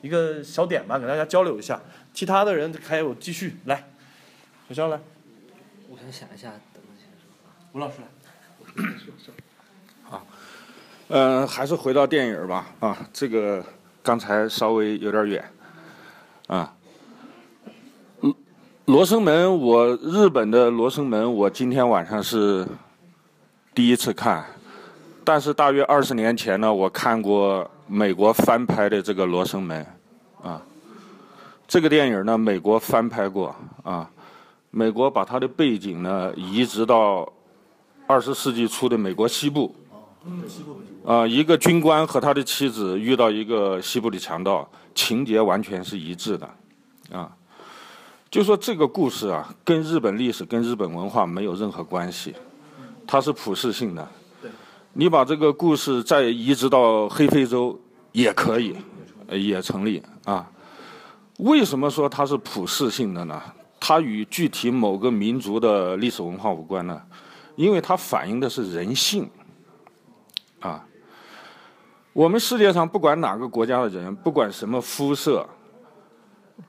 [0.03, 1.79] 一个小点吧，给大家交流一下。
[2.15, 3.91] 其他的人还有继续来，
[4.67, 4.99] 小肖来。
[5.91, 7.05] 我先想一下，等一下。
[7.75, 8.10] 吴老师来。
[10.03, 10.27] 好，
[11.09, 12.67] 嗯，还是回到电影吧。
[12.81, 13.65] 啊，这个
[14.03, 15.45] 刚才稍微有点远。
[16.47, 16.73] 啊，
[18.21, 18.35] 罗
[18.87, 22.67] 罗生门，我日本的罗生门，我今天晚上是
[23.75, 24.45] 第一次看，
[25.25, 27.71] 但是大约二十年前呢，我看过。
[27.93, 29.85] 美国翻拍的这个《罗生门》，
[30.49, 30.63] 啊，
[31.67, 33.53] 这个电影呢，美国翻拍过
[33.83, 34.09] 啊，
[34.71, 37.29] 美国把它的背景呢移植到
[38.11, 39.73] 二十世纪初的美国西部，
[41.07, 46.51] 啊，一个军官和他的妻子遇到一个西部的强盗，情节完全是一致的，
[47.13, 47.31] 啊，
[48.29, 52.35] 就说这个故事啊，跟日本历史、跟日本文化没有任何关系，
[53.07, 54.09] 它是普世性的。
[54.93, 58.75] 你把这个故事再移植到黑非洲也可以，
[59.31, 60.51] 也成立啊。
[61.39, 63.41] 为什么说它是普世性的呢？
[63.79, 67.01] 它与具体某个民族的历史文化无关呢？
[67.61, 69.29] 因为它反映的是人性
[70.61, 70.87] 啊。
[72.15, 75.47] 我们世界上不管哪个国家的人，不管什么肤色，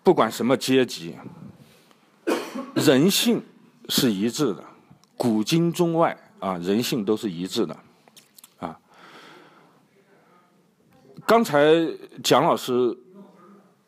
[0.03, 1.15] 不管什么阶级，
[2.75, 3.41] 人性
[3.87, 4.61] 是一致的，
[5.15, 7.77] 古今中外啊，人性都是一致的
[8.59, 8.77] 啊。
[11.25, 11.73] 刚才
[12.21, 12.95] 蒋老师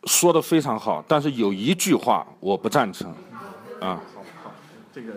[0.05, 3.13] 说的非常好，但是有一句话我不赞成，
[3.81, 4.01] 啊，
[4.93, 5.13] 这个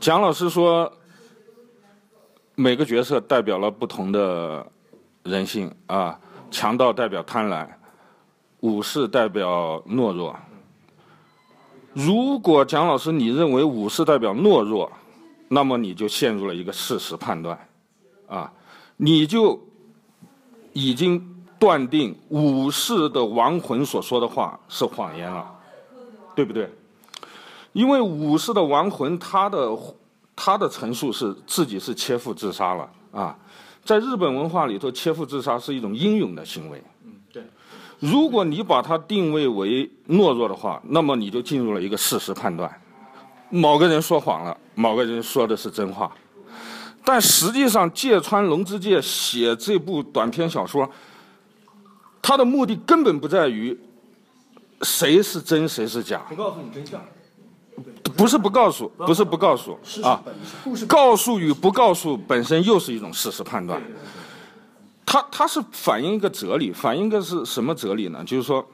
[0.00, 0.90] 蒋老师说
[2.60, 4.66] 每个角色代表了不同的
[5.22, 6.18] 人性啊，
[6.50, 7.64] 强盗代表贪婪，
[8.58, 10.34] 武士代表懦弱。
[11.92, 14.90] 如果蒋老师你认为武士代表懦弱，
[15.46, 17.68] 那么你就陷入了一个事实判断，
[18.26, 18.52] 啊，
[18.96, 19.60] 你就
[20.72, 21.34] 已经。
[21.60, 25.44] 断定武士的亡魂所说的话是谎言了，
[26.32, 26.70] 对不对？
[27.72, 29.76] 因为武士的亡魂，他的
[30.40, 33.36] 他的陈述是自己是切腹自杀了啊。
[33.84, 36.80] 在日本文化里头，切腹自杀是一种英勇的行为。
[37.04, 37.42] 嗯，对。
[37.98, 42.72] 如果你把它定位为懦弱的话，那么你就进入了一个事实判断：
[43.50, 46.12] 某个人说谎了，某个人说的是真话。
[47.04, 50.88] 但实际上，芥川龙之介写这部短篇小说。
[52.22, 53.76] 他的目的根本不在于
[54.82, 57.00] 谁是真谁是假，不告诉你真相，
[58.18, 60.20] 不是不告诉，不是不告诉啊，
[60.88, 63.80] 告诉与不告诉本身又是一种事实判断。
[65.06, 68.22] 它它是反映一个哲理，反映一个是什么哲理呢？
[68.24, 68.66] 就是说，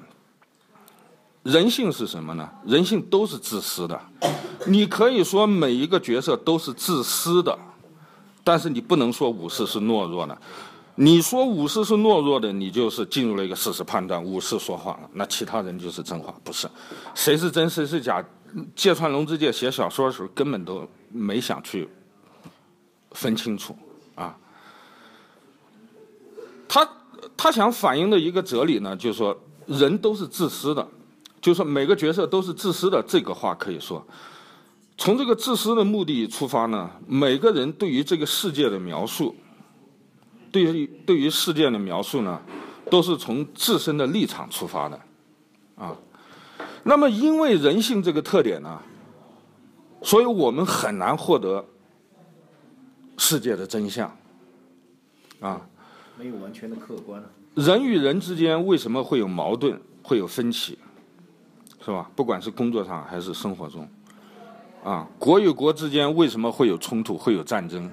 [1.42, 2.48] 人性是什么呢？
[2.64, 4.00] 人性都是自私的。
[4.66, 7.56] 你可以说每一个角色都是自私的，
[8.42, 10.36] 但是你不能说武士是懦弱的。
[10.96, 16.66] 你说武士是懦弱的，你就是进入了一个事实判断，武士说谎了，那其他人就是真话，不是？
[17.14, 18.24] 谁是真，谁是假？
[18.74, 21.88] 芥川龙之介写小说的时候根本都没想去
[23.12, 23.76] 分清楚
[24.14, 24.36] 啊。
[26.68, 26.88] 他
[27.36, 30.86] 他想反映的一个哲理呢，就是说人都是自私的，
[31.40, 33.02] 就是说每个角色都是自私的。
[33.06, 34.06] 这个话可以说，
[34.96, 39.34] 从这个自私的目的出发呢，每个人对于这个世界的描述。
[40.52, 42.40] 对于对于世界的描述呢，
[42.88, 45.00] 都是从自身的立场出发的，
[45.74, 45.96] 啊，
[46.84, 48.80] 那么因为人性这个特点呢，
[50.02, 51.64] 所以我们很难获得
[53.16, 54.14] 世界的真相，
[55.40, 55.66] 啊，
[56.18, 57.22] 没有完全的客观。
[57.54, 60.78] 人与人之间为什么会有矛盾、会有分歧，
[61.84, 62.10] 是吧？
[62.14, 63.88] 不管是工作上还是生活中，
[64.82, 67.90] 啊，国与国之间为什么会有冲突、会有战争？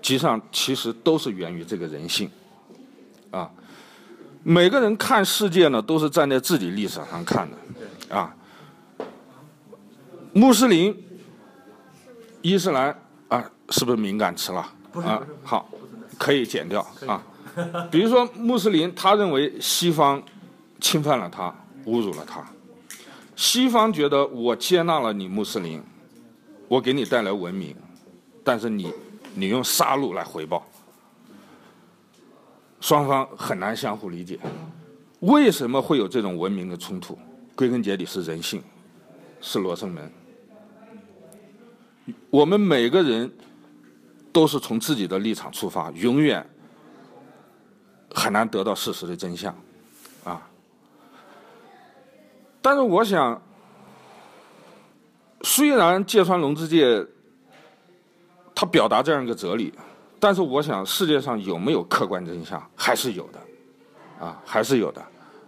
[0.00, 2.30] 实际上，其实都是源于这个人性，
[3.30, 3.50] 啊，
[4.42, 7.56] 每个人看世界呢，都是站在自己立场上看的，
[8.10, 8.34] 啊，
[10.32, 10.96] 穆斯林、
[12.42, 12.96] 伊斯兰
[13.28, 14.60] 啊，是不是敏感词了？
[14.94, 15.68] 啊，好，
[16.18, 17.22] 可以剪掉啊。
[17.90, 20.22] 比如说，穆斯林他认为西方
[20.80, 21.54] 侵犯了他，
[21.86, 22.44] 侮辱了他，
[23.36, 25.82] 西方觉得我接纳了你穆斯林，
[26.68, 27.74] 我给你带来文明，
[28.44, 28.92] 但是你。
[29.34, 30.66] 你用杀戮来回报，
[32.80, 34.36] 双方很难相互理解。
[35.20, 37.16] 为什么会有这种文明的冲突？
[37.58, 38.62] 归根结底是人性，
[39.40, 40.08] 是罗生门。
[42.30, 43.28] 我们每个人
[44.32, 46.48] 都是从自己的立场出发，永远
[48.14, 49.52] 很难得到事实的真相，
[50.22, 50.48] 啊。
[52.62, 53.42] 但是我想，
[55.42, 57.04] 虽然芥川龙之介。
[58.54, 59.72] 他表达这样一个哲理，
[60.18, 63.38] 但是我想世界上有没有客观真相，还是有的，
[64.26, 65.00] 啊，还是有的，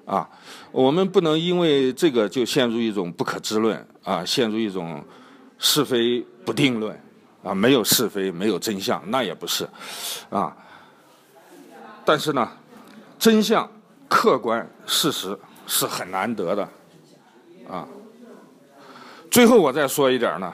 [0.05, 0.29] 啊，
[0.73, 5.05] 我们不能因为这个就陷入一种不可知论，啊，陷入一种
[5.59, 6.99] 是非不定论，
[7.43, 9.69] 啊，没有是非，没有真相，那也不是，
[10.31, 10.57] 啊，
[12.05, 12.51] 但是呢，
[13.19, 13.71] 真相、
[14.09, 16.69] 客观事实是很难得的，
[17.69, 17.87] 啊，
[19.31, 20.53] 最后我再说一点呢。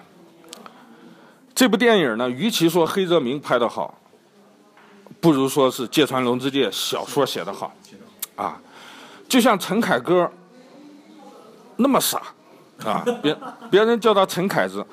[1.55, 3.99] 这部电影呢，与其说黑泽明拍的好，
[5.23, 7.75] 不如说是芥川龙之介小说写的好，
[8.35, 8.61] 啊，
[9.29, 10.31] 就像陈凯歌
[11.77, 12.23] 那么傻，
[12.85, 13.37] 啊，别
[13.71, 14.85] 别人叫他陈凯子，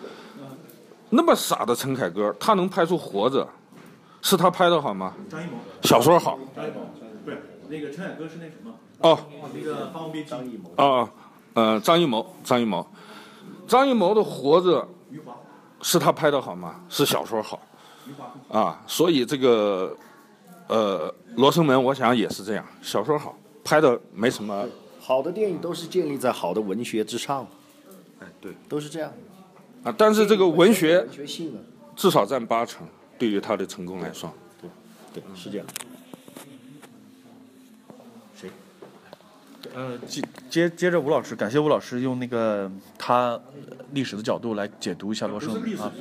[1.10, 3.44] 那么傻的陈凯歌，他能拍出《活着》，
[4.22, 5.14] 是他拍的好吗？
[5.30, 6.38] 张艺谋小说好。
[6.56, 6.82] 张艺谋
[7.24, 7.38] 不是
[7.70, 8.74] 那个陈凯歌是那什么？
[9.00, 9.20] 哦，
[9.54, 10.28] 那个《霸王别姬》。
[10.32, 10.72] 张艺谋。
[10.78, 11.10] 哦，
[11.54, 12.86] 呃，张艺谋，张艺谋，
[13.68, 14.82] 张艺谋的《活着》。
[15.86, 16.80] 是他拍的好吗？
[16.88, 17.60] 是小说好，
[18.50, 19.94] 啊，所以这个，
[20.70, 24.68] 呃，《罗生门》我想也是这样，小说好，拍的没什么。
[25.00, 27.46] 好的电影都是建立在好的文学之上，
[28.22, 29.12] 哎，对，都是这样。
[29.84, 31.58] 啊，但是这个文学，文学性
[31.94, 32.88] 至少占八成，
[33.20, 34.70] 对于他的成功来说，对，
[35.14, 35.68] 对，是这样。
[38.34, 38.50] 谁？
[39.74, 43.38] 呃，接接接着吴老师，感谢吴老师用那个他
[43.92, 45.92] 历史的角度来解读一下罗生门啊。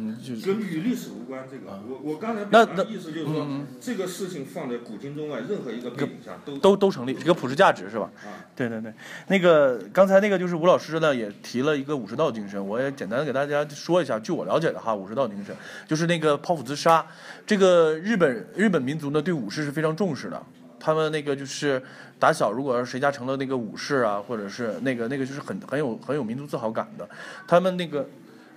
[0.00, 1.82] 嗯，就跟与历史无关这个。
[1.88, 3.46] 我我刚才那那意思就是说，
[3.80, 8.08] 这个事情放在古今中外任何一个背景下都都都成立，一个普世价值是吧？
[8.22, 8.94] 啊，对对对。
[9.26, 14.18] 那个刚才那个就是吴老师呢也提了一个武士道精神，我也简单给大家说一下。
[14.20, 15.52] 据我了解的哈，武士道精神
[15.86, 17.04] 就是那个剖腹自杀。
[17.44, 20.40] 这个日本日本民族呢对武士是非常重视的。
[20.80, 21.82] 他们那个就是
[22.20, 27.08] 打小，如果谁家成了那个武士啊，或者是那个那个就是很很有很有民族自豪感的。
[27.48, 28.08] 他们那个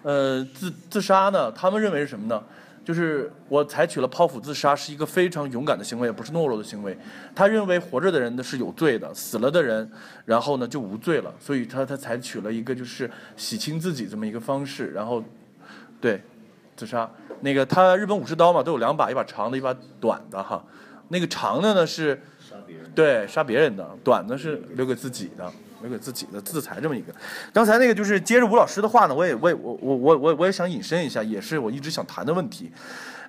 [0.03, 2.41] 呃自自杀呢，他们认为是什么呢？
[2.83, 6.97] 就是我采取了剖腹自杀是一个非常勇敢的行为，也不是懦弱的行为。
[7.35, 9.87] 他认为活着的人呢是有罪的，死了的人
[10.25, 15.23] 然后呢就无罪了，所以他他采取了一个就是洗清自己这么一个方式，然后
[16.01, 16.19] 对
[16.75, 17.07] 自杀。
[17.41, 20.63] 那个他日本武士刀嘛都有两把，一把长的，一把短的哈。
[21.09, 22.19] 那个长的呢是，
[22.95, 27.13] 对杀别人的，短的是留给自己的，留给自己的自裁这么一个。
[27.53, 32.71] 刚才那个就是接着吴老师的话呢，我也我也我我我我我也想引申一下，也是我一直想谈的问题。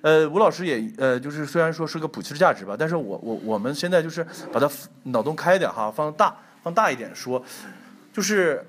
[0.01, 4.69] 呃，吴老师也呃就是虽然说是个普世价值吧，但是我我我们现在就是把它
[5.03, 7.43] 脑洞开一点哈，放大放大一点说，
[8.11, 8.65] 就是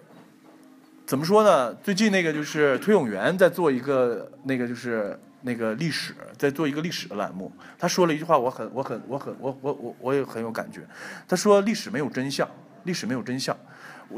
[1.07, 1.75] 怎么说呢？
[1.75, 5.19] 最近那个就是崔永元在做一个那个就是。
[5.47, 10.81] 那个历史在做一个历史的栏目，他说了一句话，我很我很我很我我我我也很有感觉。
[11.29, 12.49] 他说历史没有真相，
[12.85, 13.55] 历史没有真相。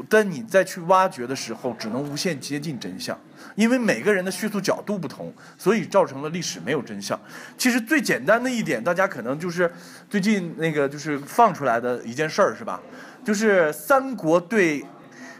[0.09, 3.17] 但你再去挖掘的时候，只能无限接近真相，
[3.55, 7.19] 因为每个人的叙述角度不同，所以造成了历史没有真相。
[7.57, 9.71] 其实最简单的一点，大家可能就是
[10.09, 12.81] 最近那个就是放出来的一件事儿，是吧？
[13.23, 14.85] 就是三国对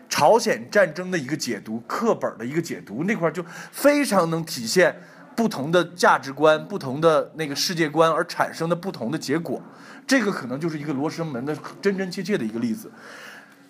[0.10, 4.96] 朝鲜战争的一个解读，课本的一个解读，那块就非常能体现。
[5.38, 9.62] 不同的价值观、不同的那个世界观而产生的不同的结果，
[10.08, 12.92] 这个可能就是一个罗生门的真真切切的一个例子。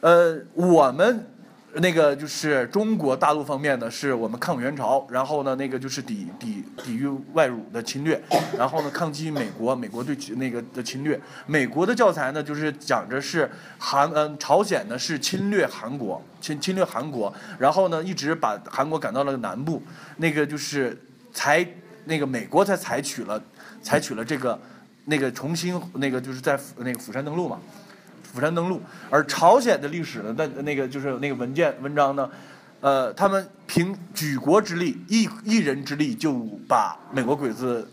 [0.02, 1.28] 呃，我们
[1.74, 8.20] 那个就是中国大陆方面呢，是我们抗美援朝，然后呢，那个就是抵抵抵御外辱的侵略，
[8.58, 11.20] 然后呢，抗击美国，美国对那个的侵略。
[11.46, 19.82] 美国的教材呢，就是讲着是韩嗯朝鲜呢是侵略韩国，侵侵略韩国，然后呢一直把韩国赶到了南部，
[20.18, 20.96] 那个就是
[21.34, 21.68] 才
[22.06, 23.42] 那个美国才采取了
[23.82, 24.60] 采取了这个
[25.06, 27.60] 那个重新那个就是在那个釜山登陆嘛。
[28.34, 32.30] 釜山登陆，而朝鲜的历史呢，那那个就是那个文件文章呢，
[32.82, 36.34] 呃，他们凭举国之力，一一人之力就
[36.68, 37.90] 把美国鬼子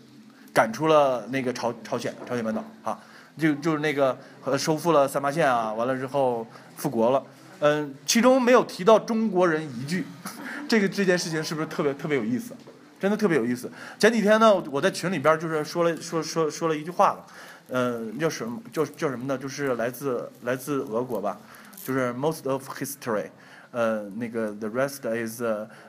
[0.53, 2.99] 赶出了那个朝朝鲜朝鲜半岛啊，
[3.37, 6.45] 就就是那个呃收复了三八线啊，完了之后
[6.75, 7.23] 复国了，
[7.59, 10.05] 嗯，其中没有提到中国人一句，
[10.67, 12.53] 这个这件事情是不是特别特别有意思？
[12.97, 13.69] 真的特别有意思。
[13.99, 17.25] 前几天呢，我在群里边就是说了说说说了一句话了。
[17.69, 18.61] 嗯，叫什么？
[18.71, 19.35] 叫叫什么呢？
[19.37, 21.39] 就是来自来自俄国吧，
[21.83, 23.29] 就是 most of history，
[23.71, 25.41] 呃，那个 the rest is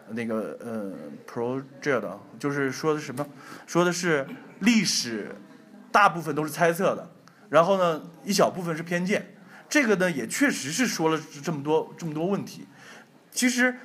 [0.09, 0.93] 那个呃
[1.31, 3.27] project，就是说的什么？
[3.67, 4.27] 说的是
[4.61, 5.37] 历史
[5.93, 7.11] 大部分都是猜测的，
[7.51, 9.35] 然后呢，一小部分是偏见。
[9.69, 12.67] 这个呢，也确实是说了这么多这么多问题。
[13.31, 13.77] 其实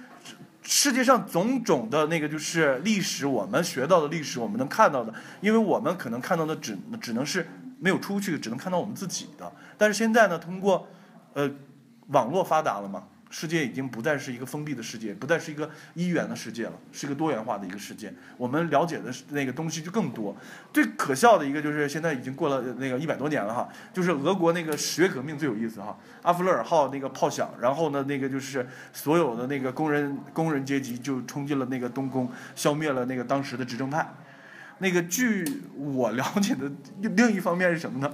[0.62, 7.46] 世界上种种的那个就是历史，我们学到的历史，我们能看到的，因为我们可能看到的只只能是。
[7.82, 9.52] 没有出去，只能看到我们自己的。
[9.76, 10.88] 但是现在呢，通过，
[11.34, 11.50] 呃，
[12.10, 18.14] 网络发达了嘛，世界已经不再是一个封闭的世界，不再是一个一元的世界了，是一个多元化的一个世界。
[18.38, 20.36] 我们了解的那个东西就更多。
[20.72, 34.08] 最可笑的一个就是现在已经过了那个一百多年了哈，就是俄国那个十月革命最有意思哈，阿弗勒尔号那个炮响，然后呢，那个就是所有的那个工人工人阶级就冲进了那个东宫，消灭了那个当时的执政派。
[34.82, 36.70] 那个据我了解的
[37.02, 38.12] 另一方面是什么呢？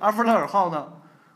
[0.00, 0.92] 阿弗勒尔号呢，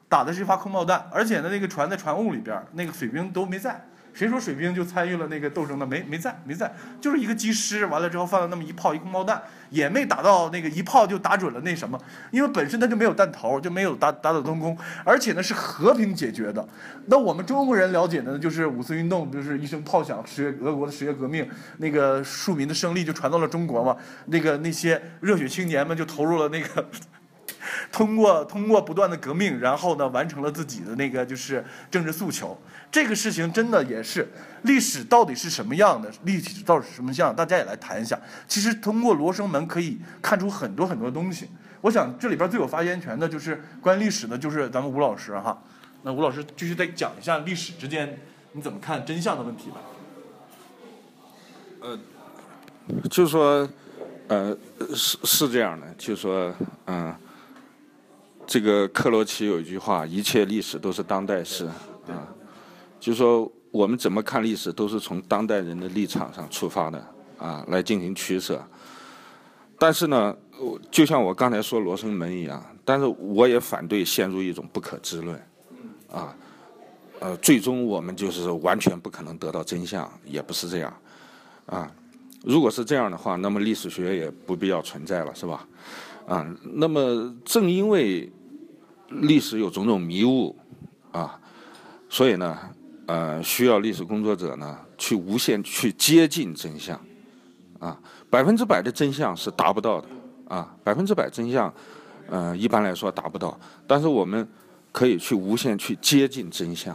[0.08, 3.87] 打的是一发空爆弹，而且呢，那个船在船坞里边，那个水兵都没在。
[4.18, 5.86] 谁说水兵就参与了那个斗争呢？
[5.86, 11.96] 没没在，没在，就是一个机师，完了之后放了那么一炮一空炮弹，也没打到那个一炮就打准了那什么，
[12.32, 16.66] 因为本身它就没有弹头，就没有打打到东宫，而且呢是和平解决的。
[17.06, 26.84] 那我们中国人了解的呢，就是五四运动，就是一声炮响，十月俄国的十月革命，那个庶民的胜利就传到了中国嘛，那个那些热血青年们就投入了那个。
[27.90, 32.56] 通过通过不断的革命，然后呢，完成了自己的那个就是政治诉求。
[32.90, 34.26] 这个事情真的也是
[34.62, 36.10] 历史到底是什么样的？
[36.24, 37.34] 历史到底是什么样？
[37.34, 38.18] 大家也来谈一下。
[38.46, 41.48] 其实通过罗生门可以看出很多很多东西。
[41.82, 45.62] 我想这里边最有发言权的就是关于历史的，就是咱们吴老师哈。
[46.02, 48.18] 那吴老师继续再讲一下历史之间
[48.52, 49.76] 你怎么看真相的问题吧。
[51.80, 51.98] 呃，
[53.10, 53.68] 就是说，
[54.28, 54.56] 呃，
[54.94, 56.54] 是是这样的，就是说，
[56.86, 57.14] 嗯。
[58.48, 61.66] 这个克罗齐有一句话：“一切历史都是当代史。”
[62.08, 62.26] 啊，
[62.98, 67.06] 就是说我们怎么看历史，都是从当代人的立场上出发的
[67.36, 68.64] 啊，来进行取舍。
[69.78, 70.34] 但是呢，
[70.90, 75.38] 就像我刚才说罗生门一样，但是我也反对陷入一种不可知论，
[76.10, 76.34] 啊，
[77.20, 80.96] 呃，最终我们就是完全不可能得到真相，也不是这样，
[81.66, 81.92] 啊，
[82.42, 85.68] 如果是这样的话，那么历史学也不必要存在了，是吧？
[86.26, 88.32] 啊，那么正因为。
[89.08, 90.54] 历史有种种迷雾，
[91.12, 91.40] 啊，
[92.10, 92.58] 所以呢，
[93.06, 97.00] 呃，需要历史工作者呢去无限去接近真相，
[97.78, 100.08] 啊，百分之百的真相是达不到的，
[100.48, 101.72] 啊，百分之百真相，
[102.28, 104.46] 呃，一般来说达不到，但是我们
[104.92, 106.94] 可以去无限去接近真相。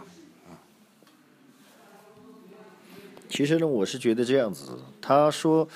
[3.28, 5.68] 其实呢，我是觉得这样子，他说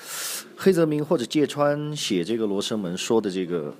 [0.56, 3.74] 黑泽明或者芥川写这个《罗生门》说的这个。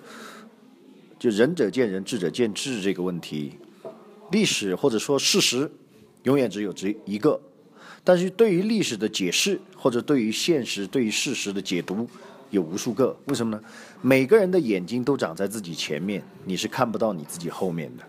[1.18, 3.58] 就仁者见仁，智者见智这个问题，
[4.30, 5.70] 历史或者说事实，
[6.22, 7.40] 永远只有这一个。
[8.04, 12.08] 但是对于历史的解释，或者对于现实、对于事实的解读，
[12.50, 13.14] 有无数个。
[13.26, 13.62] 为什么呢？
[14.00, 18.04] 每个人的眼睛都长在自己前面，你是看不到你自己后面的。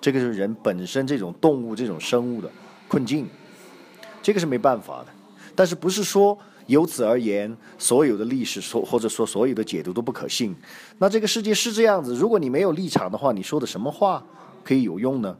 [0.00, 2.50] 这个是人本身这种动物、这种生物的
[2.88, 3.26] 困境，
[4.22, 5.08] 这个是没办法的。
[5.54, 6.38] 但是不是说？
[6.68, 10.54] 由此而言，所有的历史说或者说所有的解读都不可信。
[10.98, 14.24] 那这个世界是这样子，如果你没有立场的话，你说的什么话
[14.62, 15.36] 可以有用呢？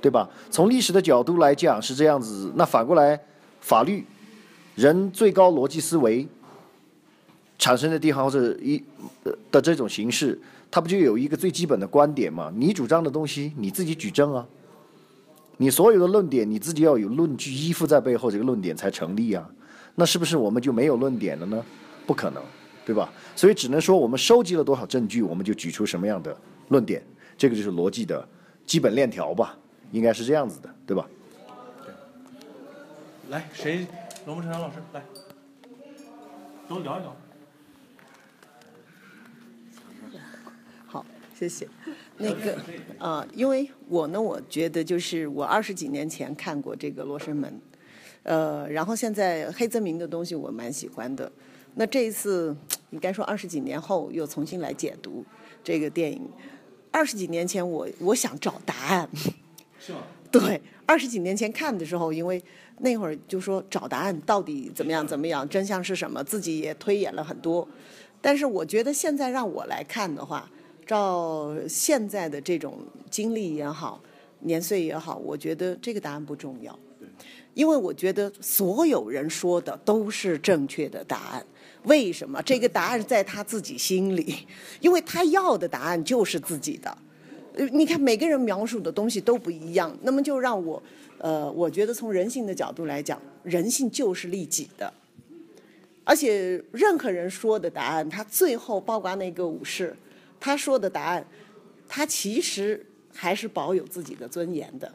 [0.00, 0.26] 对吧？
[0.50, 2.50] 从历史的角度来讲是这样子。
[2.56, 3.20] 那反过来，
[3.60, 4.06] 法律，
[4.74, 6.26] 人最高逻辑思维
[7.58, 8.82] 产生的地方或者一
[9.50, 10.40] 的这种形式，
[10.70, 12.50] 它不就有一个最基本的观点吗？
[12.56, 14.46] 你主张的东西你自己举证啊，
[15.58, 19.50] 你所有的论点你自己要有论据依附在背后，这个论点才成立啊。
[20.00, 21.62] 那是不是我们就没有论点了呢？
[22.06, 22.42] 不可能，
[22.86, 23.12] 对吧？
[23.36, 26.34] 所以只能说我们收集了多少证据，我们就举出什么样的
[26.68, 27.02] 论点，
[27.36, 28.26] 这个就是逻辑的
[28.64, 29.58] 基本链条吧，
[29.92, 31.06] 应该是这样子的，对吧？
[33.28, 33.86] 来，谁？
[34.24, 35.04] 龙凤成长老师来，
[36.66, 37.14] 跟我聊一聊。
[40.86, 41.04] 好，
[41.38, 41.68] 谢谢。
[42.16, 42.58] 那个
[42.98, 47.52] 啊、因为我呢，我觉得就是我二十几年前看过这个《罗生门》，
[48.22, 51.30] 呃，然后现在黑泽明的东西我蛮喜欢的。
[51.74, 52.54] 那这一次
[52.90, 55.24] 应该说二十几年后又重新来解读
[55.62, 56.28] 这个电影。
[56.90, 59.08] 二十几年前我我想找答案，
[59.78, 60.00] 是吗？
[60.30, 62.42] 对，二十几年前看的时候，因为
[62.78, 67.66] 那会儿就说找答案到底怎么样怎么样，真相是什么，自己也推演了很多。
[68.20, 70.50] 但是我觉得现在让我来看的话，
[70.84, 74.02] 照现在的这种经历也好，
[74.40, 76.76] 年岁也好，我觉得这个答案不重要。
[77.60, 81.46] 因为我觉得所有人说的都是正确的答案。
[81.82, 82.40] 为什么？
[82.42, 84.46] 这个答案在他自己心里，
[84.80, 86.96] 因为他要的答案就是自己的。
[87.52, 90.82] 呃，你看每个人描述的东西都不一样，那么就让我，
[91.18, 94.90] 呃，我觉得从人性的角度来讲，人性就是利己的。
[96.02, 99.94] 而且任何人说的答案，他最后包括那个武士，
[100.40, 101.26] 他说的答案，
[101.86, 104.90] 他其实还是保有自己的尊严的。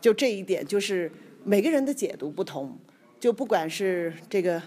[0.00, 1.10] 就这一点，就是
[1.46, 2.74] 每个人的解读不同，
[3.20, 4.60] 就不管是这个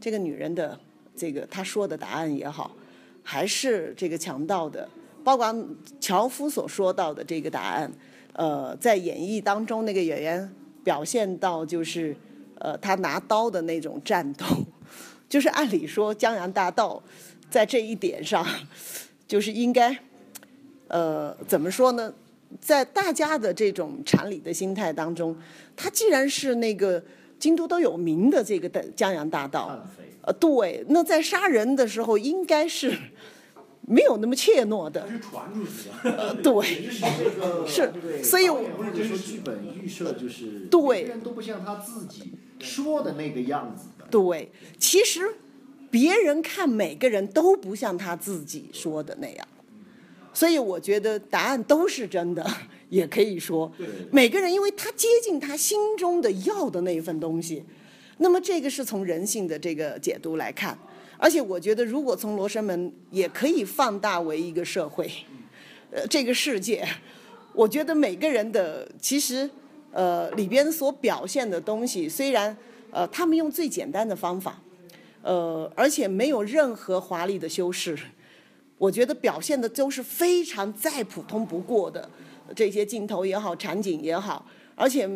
[0.00, 0.78] 这个女人的
[1.14, 2.74] 这个她说的答案也好，
[3.22, 4.88] 还是这个强盗的，
[5.22, 5.54] 包括
[6.00, 7.92] 樵夫所说到的这个答案，
[8.32, 12.16] 呃，在演绎当中那个演员表现到就是，
[12.58, 14.44] 呃，他拿刀的那种战斗，
[15.28, 17.00] 就是按理说江洋大盗
[17.48, 18.44] 在这一点上，
[19.28, 19.96] 就是应该，
[20.88, 22.12] 呃，怎么说呢？
[22.60, 25.36] 在大家的这种禅理的心态当中，
[25.76, 27.02] 他既然是那个
[27.38, 29.78] 京都都有名的这个的江洋大盗，
[30.22, 32.96] 呃，对，那在杀人的时候应该是
[33.86, 36.16] 没有那么怯懦的，是传出去的。
[36.16, 36.64] 呃， 对，
[37.66, 37.92] 是，
[38.22, 44.06] 所以我或者说剧本预设就是对都不像他自己说的那个样子的。
[44.10, 45.20] 对，其实
[45.90, 49.46] 别人看每个人都不像他自己说的那样，
[50.34, 52.44] 所以我觉得答案都是真的，
[52.90, 53.72] 也可以说。
[54.10, 57.64] 每个人，因为他接近他心中的要的那一份东西，
[58.18, 60.76] 那么这个是从人性的这个解读来看，
[61.16, 65.10] 而且我觉得如果从罗生门也可以放大为一个社会，
[65.90, 66.86] 呃，这个世界，
[67.52, 69.48] 我觉得每个人的其实
[69.92, 72.56] 呃里边所表现的东西，虽然
[72.90, 74.60] 呃他们用最简单的方法，
[75.22, 77.96] 呃，而且没有任何华丽的修饰，
[78.78, 82.08] 我觉得表现的都是非常再普通不过的
[82.54, 84.44] 这些镜头也好，场景也好，
[84.74, 85.08] 而且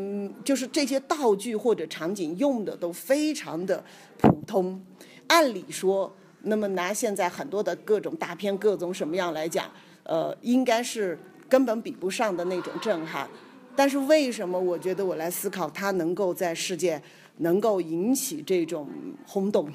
[0.44, 3.84] 就是这些道具或者场景用的都非常的
[4.18, 4.80] 普通。
[5.26, 6.10] 按理说，
[6.42, 9.70] 那么拿现在很多的各种大片、各种什么样来讲，
[10.04, 13.28] 呃，应该是根本比不上的那种震撼。
[13.76, 17.00] 但是为什么我觉得我来思考它能够在世界
[17.38, 18.88] 能够引起这种
[19.26, 19.68] 轰动？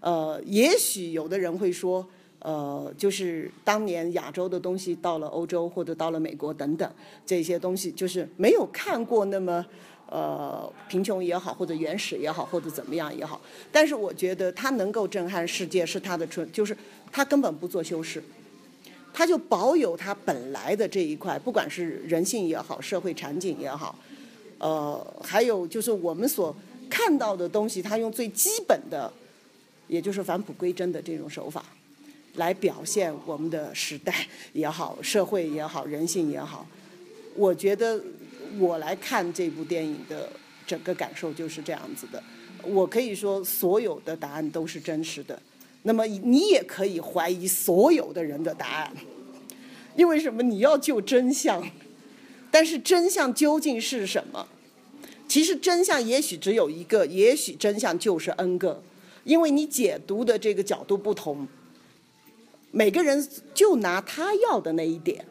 [0.00, 2.06] 呃，也许有的人会说，
[2.40, 6.90] 呃，就是当年亚洲的东西到了欧洲或者到了美国等等
[7.24, 9.64] 这些东西，就是没有看过那么
[10.08, 13.40] 呃贫穷也好，或者原始也好，或者怎么样也好。
[13.72, 16.76] 但是我觉得它能够震撼世界是它的纯，就是
[17.10, 18.22] 它根本不做修饰。
[19.18, 23.98] 它就保有它本来的这一块，不管是人性也好，社会场景也好，
[24.58, 26.54] 呃，还有就是我们所
[26.90, 29.10] 看到的东西，它用最基本的，
[29.88, 31.64] 也就是返璞归真的这种手法，
[32.36, 36.66] 来表现我们的时代也好，社会也好，人性也好。
[37.34, 38.00] 我觉得
[38.58, 40.28] 我来看这部电影的
[40.66, 42.22] 整个感受就是这样子的。
[42.62, 45.40] 我可以说，所有的答案都是真实的。
[45.82, 48.92] 那么你也可以怀疑所有的人的答案，
[49.94, 50.42] 因为什么？
[50.42, 51.62] 你要救真相，
[52.50, 54.48] 但是真相究竟是什么？
[55.28, 58.82] 其实真相也许只有一个，也许真相就是 n 个，
[59.24, 61.46] 因为你解读的这个角度不同，
[62.76, 65.24] 每个人就拿他要的那一点，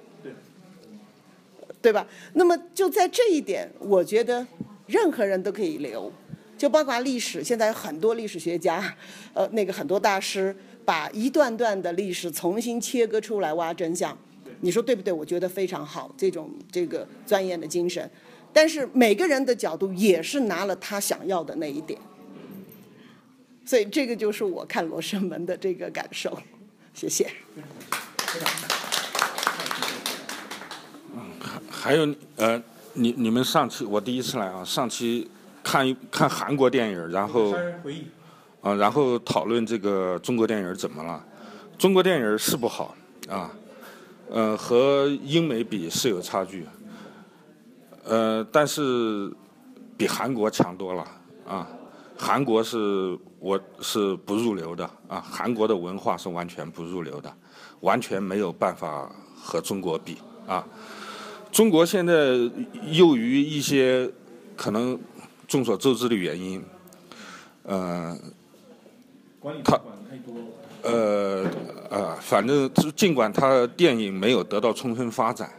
[1.80, 2.08] 对吧？
[2.34, 4.48] 那么就在这一点，我觉得
[4.88, 6.12] 任何人都可以留。
[6.58, 8.98] 就包括历史，现在有很多历史学家，
[9.36, 14.18] 呃，那个很多大师把一段段的历史重新切割出来挖真相，
[14.62, 15.14] 你说对不对？
[15.14, 18.10] 我觉得非常好，这种这个钻研的精神。
[18.52, 22.00] 但是每个人的角度也是拿了他想要的那一点，
[23.64, 26.36] 所以这个就是我看《罗生门》的这个感受。
[26.96, 27.30] 谢谢。
[31.70, 32.60] 还有呃，
[32.94, 35.30] 你你们上期我第一次来啊，上期
[35.62, 37.54] 看一看韩国电影，然后
[38.62, 41.24] 啊，然后讨论这个中国电影怎么了？
[41.78, 42.96] 中国电影是不好
[43.28, 43.52] 啊，
[44.32, 46.66] 呃，和英美比是有差距，
[48.06, 49.32] 呃，但是
[49.98, 51.06] 比韩国强多了
[51.46, 51.68] 啊。
[52.18, 57.32] 韩国是我是不入流的啊，韩国的文化是完全不入流的，
[57.82, 59.08] 完全没有办法
[59.40, 60.18] 和中国比
[60.48, 60.68] 啊。
[61.52, 62.14] 中国现在
[62.90, 64.12] 由于一些
[64.58, 65.00] 可能
[65.48, 66.66] 众所周知的原因，
[67.62, 68.18] 呃，
[69.64, 69.80] 他
[70.82, 71.46] 呃
[71.92, 75.52] 呃，反正尽管他电影没有得到充分发展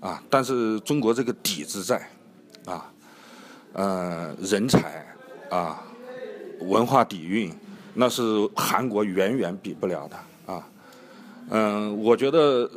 [0.00, 2.04] 啊，但是中国这个底子在
[2.64, 2.92] 啊，
[3.74, 5.06] 呃，人才。
[5.50, 5.82] 啊，
[6.62, 7.52] 文化底蕴，
[7.94, 8.22] 那是
[8.54, 10.68] 韩国远远比不了的啊。
[11.50, 12.70] 嗯，我觉得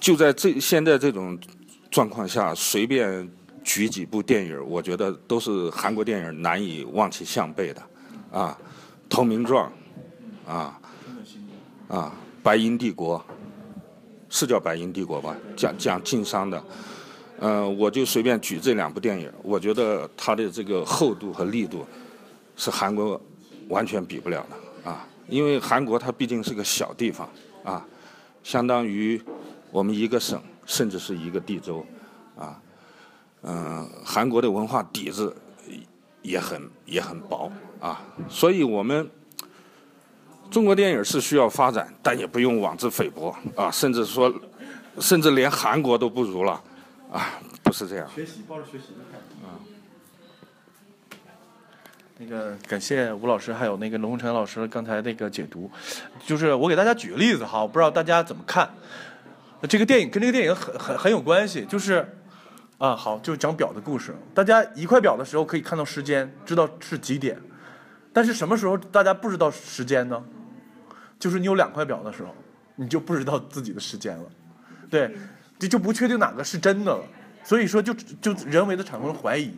[0.00, 1.38] 就在这现在这种
[1.90, 3.30] 状况下，随便
[3.62, 7.82] 举几部电影，我觉得都是韩国电影难以望其项背的
[8.32, 8.58] 啊。
[9.14, 9.70] 《投名状》
[10.50, 10.80] 啊
[11.88, 12.12] 啊，
[12.42, 13.18] 《白银帝国》
[14.30, 15.36] 是叫《白银帝国》吧？
[15.54, 16.64] 讲讲经商的。
[17.40, 21.84] 嗯，我就随便举这两部电影，我觉得它的这个厚度和力度
[22.56, 23.20] 是韩国
[23.68, 25.06] 完全比不了的啊。
[25.28, 27.28] 因为韩国它毕竟是个小地方
[27.64, 27.86] 啊，
[28.42, 29.22] 相当于
[29.70, 31.84] 我们一个省，甚至是一个地州
[32.36, 32.60] 啊。
[33.42, 35.34] 嗯，韩国的文化底子
[36.22, 37.50] 也很也很薄
[37.80, 39.08] 啊，所以我们
[40.50, 44.32] 中国电影是需要发展，但也不用妄自菲薄啊，甚至说，
[44.98, 46.62] 甚至连韩国都不如了。
[47.10, 48.08] 啊，不是这样。
[48.14, 49.46] 学习，抱着学习的态度。
[49.46, 49.60] 啊。
[52.18, 55.70] 那个，感谢吴老师还有那个龙晨老师刚才那个解读，
[56.24, 58.68] 就是我给大家举个例子哈，我不知道大家怎么看。
[59.68, 62.06] 这个电影跟这个电影很很很有关系，就是
[62.78, 64.14] 啊，好，就是讲表的故事。
[64.34, 67.40] 大家一块表的时候可以看到时间，知道是几点，
[68.12, 70.22] 但是什么时候大家不知道时间呢？
[71.18, 72.34] 就是你有两块表的时候，
[72.76, 74.24] 你就不知道自己的时间了，
[74.90, 75.10] 对。
[75.58, 77.04] 这就不确定哪个是真的了，
[77.44, 79.52] 所以说就就人为的产生了怀疑，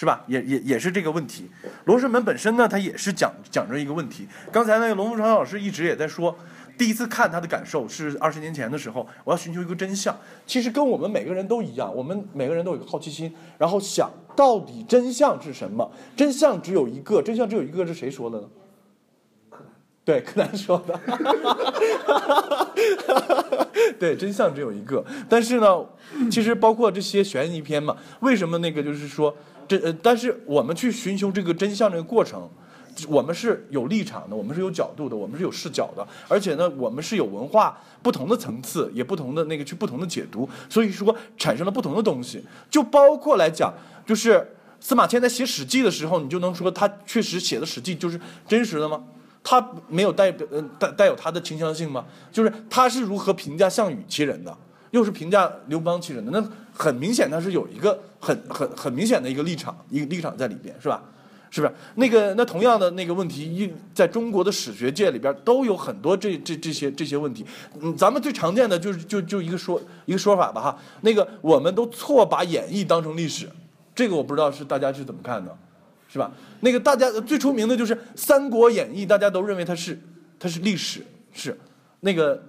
[0.00, 0.24] 是吧？
[0.26, 1.50] 也也也是这个问题。
[1.84, 4.26] 罗生门本身呢，它也是讲讲着一个问题。
[4.50, 6.34] 刚才那个龙凤传老师一直也在说，
[6.78, 10.16] 第一次看他的感受是二十年前的时候，我要寻求一个真相。
[10.46, 15.92] 其实跟我们每个人都一样，我们每个人都有好奇心，然后想到底真相是什么？
[16.16, 18.48] 真相只有一个，真相只有一个是谁说的呢？
[20.02, 20.98] 对，柯南说的。
[24.00, 25.04] 对，真相只有一个。
[25.28, 25.84] 但是呢，
[26.30, 29.36] 其实包括这些悬疑片嘛，为什么那个就是说，
[29.70, 32.50] 这呃，但是我们去寻求这个真相这个过程，
[33.06, 42.44] 我们是有立场的，我们是有角度的，我们是有视角的，而且呢，我们是有文化不同的层次，也不同的那个去不同的解读，所以说产生了不同的东西。
[42.68, 43.72] 就包括来讲，
[44.04, 44.44] 就是
[44.80, 49.04] 司马迁在写《史记》的时候，你就能说他确实写的《史记》就是真实的吗？
[49.44, 52.04] 他没有代表呃带带有他的倾向性吗？
[52.32, 54.54] 就是他是如何评价项羽其人的，
[54.90, 56.30] 又是评价刘邦其人的？
[56.30, 61.02] 那很明显他是有一个很很很明显的一个立场，一个立场在里边，是吧？
[61.50, 61.72] 是不是？
[61.96, 67.44] 那个那同样的那个问题，一在中国的史学界里边都有很多这这这些这些问题。
[67.80, 73.48] 嗯，咱们最常见的就是就就一个说一个说法吧哈，那个我们都错把演义当成历史，
[73.94, 75.56] 这个我不知道是大家是怎么看的。
[76.12, 76.28] 是吧？
[76.58, 79.96] 那个大家最出名的就是《三国演义》，大家都认为它是
[80.40, 81.56] 它是历史，是
[82.00, 82.42] 那个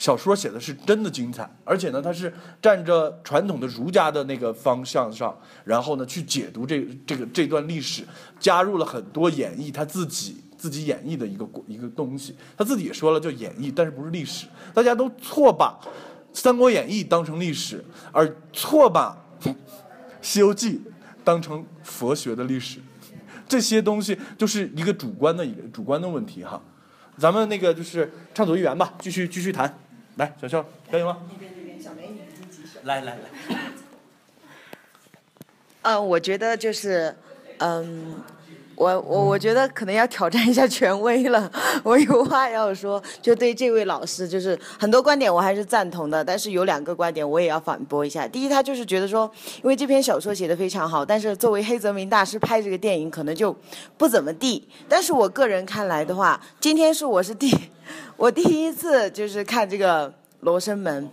[0.00, 2.32] 小说写的是真的精彩，而且呢，他是
[2.62, 8.02] 站着传统的儒家的那个方向上，然后呢去解读这这个这段历史，
[8.38, 12.34] 加入了很多演绎他自己自己演绎的一个一个东西。
[12.56, 14.46] 他自己也说了叫演绎，但是不是历史。
[14.72, 15.78] 大家都错把
[16.32, 19.14] 《三国演义》当成历史，而错把
[20.22, 20.78] 《西游记》
[21.22, 22.80] 当成佛学的历史。
[23.46, 26.58] 这些东西就是一个主观的一个主观的问题哈，
[27.18, 29.78] 咱们那个就是畅所欲言吧，继续继续谈，
[30.20, 31.16] 来小肖可以吗？
[32.82, 33.20] 来来来，
[35.80, 37.16] 嗯，我觉得就是，
[37.58, 38.22] 嗯。
[38.80, 41.52] 我我我觉得可能要挑战一下权威了，
[41.84, 48.26] 我有话要说，就对这位老师，就是很多观点我还是赞同的，但是有两个观点我也要反驳一下。
[48.26, 49.30] 第一，他就是觉得说，
[49.62, 53.54] 因为这篇小说写的非常好，但是作为黑泽明大师拍这个电影可能就
[53.98, 54.66] 不怎么地。
[54.88, 57.54] 但是我个人看来的话，今天是我是第
[58.16, 60.08] 我第一次就是看这个
[60.40, 61.04] 《罗生门》，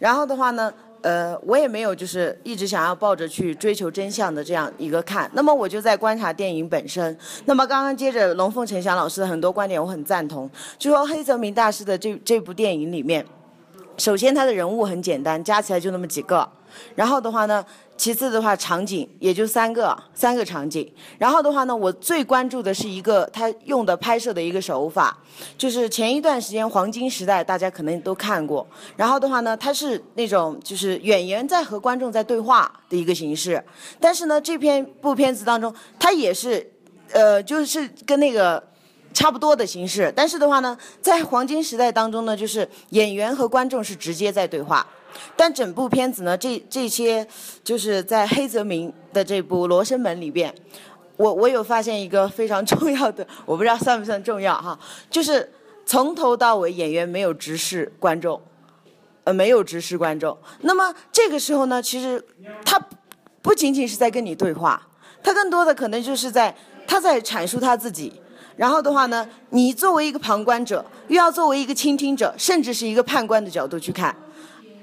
[0.00, 0.74] 然后的话呢。
[1.02, 7.16] 呃，我也没有就是一直想要抱着去追求真相的这样一个看，那么我就在观察电影本身。
[7.44, 10.48] 那么刚刚接着龙凤呈祥老师的很多观点，我很赞同。
[10.78, 13.26] 就说黑泽明大师的这这部电影里面，
[13.98, 16.48] 首先他的人物很简单，加起来就那么几个，
[16.94, 17.64] 然后的话呢，
[17.96, 20.92] 其次的话场景也就三个三个场景。
[21.18, 25.16] 然后的话呢，我最关注的是一个他用的拍摄的一个手法，
[25.56, 28.66] 就是前一段时间黄金时代大家可能都看过。
[28.96, 33.62] 然后的话呢，它是那种就是演员在和观众在对话的一个形式。
[34.00, 36.72] 但是呢，这篇部片子当中，它也是
[37.12, 38.62] 呃就是跟那个。
[39.14, 44.86] 差不多的形式，但是的话呢，在黄金时代当中呢，就是演员和观众是直接在对话，
[45.36, 47.26] 但整部片子呢，这这些
[47.64, 50.54] 就是在黑泽明的这部《罗生门》里边，
[51.16, 54.78] 我我有发现一个非常重要的，我不知道算不算重要哈，
[55.10, 55.50] 就是
[55.84, 58.40] 从头到尾演员没有直视观众，
[59.24, 60.36] 呃，没有直视观众。
[60.60, 62.24] 那么这个时候呢，其实
[62.64, 62.80] 他
[63.40, 64.88] 不仅仅是在跟你对话，
[65.22, 66.54] 他更多的可能就是在
[66.86, 68.12] 他在阐述他自己。
[68.54, 74.14] 然后的话呢，你作为一个旁观者，又要作为一个倾听者，甚至是一个判官的角度去看。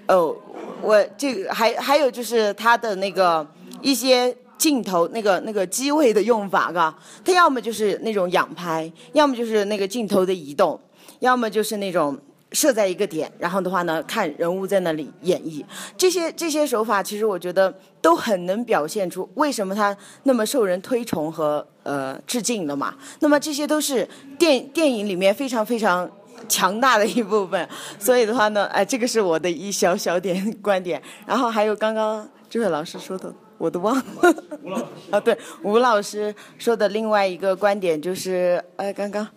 [0.09, 0.35] 哦，
[0.81, 3.47] 我这个还还有就是他的那个
[3.81, 6.93] 一些镜头，那个那个机位的用法，嘎，
[7.23, 10.77] 他要么就是那种仰拍，要么就是那个镜头的移动，
[11.19, 12.19] 要么就是那种。
[12.51, 15.63] 设在一个点，然后的话呢，看人物在那里演绎
[15.95, 22.95] 这些这些手法，其实我觉得都很能表现出为什么他那么受人推崇和呃致敬的嘛。
[23.19, 26.09] 那么这些都是电电影里面非常非常
[26.47, 27.67] 强大的一部分。
[27.99, 31.01] 所以的话呢，哎，这个是我的一小小点观点。
[31.25, 34.03] 然后还有刚刚这位老师说的，我都忘了。
[35.11, 39.27] 啊，对，吴老师说的另外一个观点就是，哎，刚刚。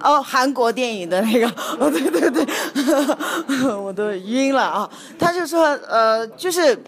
[0.00, 1.48] 哦，韩国电影的那个，
[1.80, 2.46] 哦，对对对，
[3.74, 4.88] 我都晕了啊！
[5.18, 6.78] 他就说，呃，就是，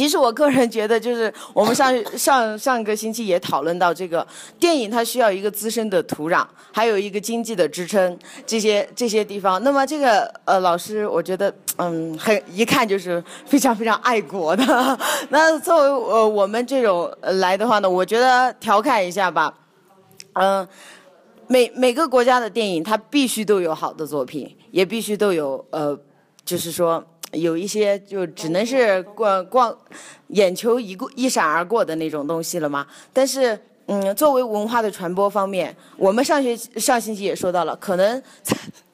[0.00, 4.26] 其实我个人觉得，就是我们上 上上个星期也讨论到这个
[4.58, 6.42] 电影，它需要一个滋生的土壤，
[6.72, 9.62] 还有一个经济的支撑，这些这些地方。
[9.62, 14.98] 那么这个呃，老师，我觉得，嗯，很一看就是非常非常爱国的。
[15.28, 19.52] 那作为呃我们这种来的话呢，我觉得调侃一下吧，
[20.32, 20.66] 嗯。
[21.46, 25.98] 每每个国家的电影，它必须都有好的作品，也必须都有呃，
[26.44, 29.76] 就是说有一些就只能是光光
[30.28, 32.86] 眼球一过一闪而过的那种东西了嘛。
[33.12, 38.22] 但是，嗯，作为文化的传播方面，我们上学上星期也说到了，可能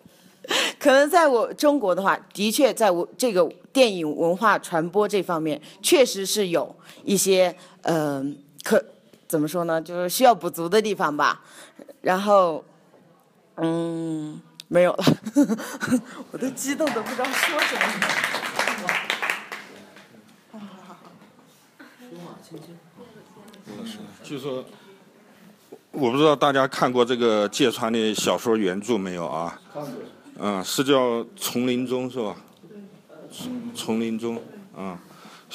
[0.78, 6.74] 可能在我中国的话，的确在我这个电影文化传播这方面，确实是有
[7.04, 8.82] 一些嗯，可
[9.26, 11.42] 怎么说呢，就是需要补足的地方吧。
[12.00, 12.64] 然后，
[13.56, 15.04] 嗯，没有了，
[16.30, 18.25] 我都激动的不知道说什么。
[24.22, 24.64] 就说，
[25.92, 29.60] 我不知道大家看过这个芥川的小说原著没有啊？
[30.38, 32.36] 嗯，是叫《丛林中》是吧？
[33.74, 34.40] 丛林中，
[34.76, 34.98] 啊，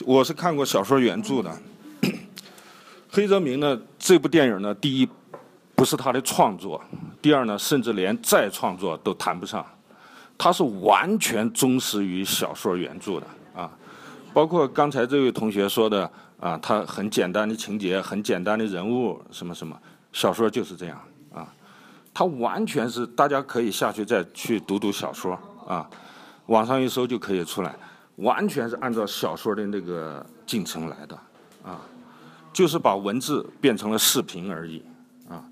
[0.05, 1.57] 我是看过小说原著的。
[3.09, 5.09] 黑泽明呢，这部电影呢，第一。
[5.73, 6.79] 不是他的创作，
[7.23, 9.65] 第二呢，甚至连再创作都谈不上，
[10.37, 13.25] 他是完全忠实于小说原著的
[13.55, 13.71] 啊，
[14.31, 16.07] 包括刚才这位同学说的
[16.41, 19.79] 啊，他很简单的情节，很简单的人物，什么什么，
[20.11, 20.99] 小说就是这样
[21.33, 21.47] 啊，
[22.13, 25.87] 他完全是大家可以下去再去读读小说啊，
[26.47, 27.73] 网上一搜就可以出来，
[28.15, 31.15] 完全是按照小说的那个进程来的
[31.63, 31.79] 啊，
[32.51, 34.83] 就是把文字变成了视频而已
[35.29, 35.45] 啊。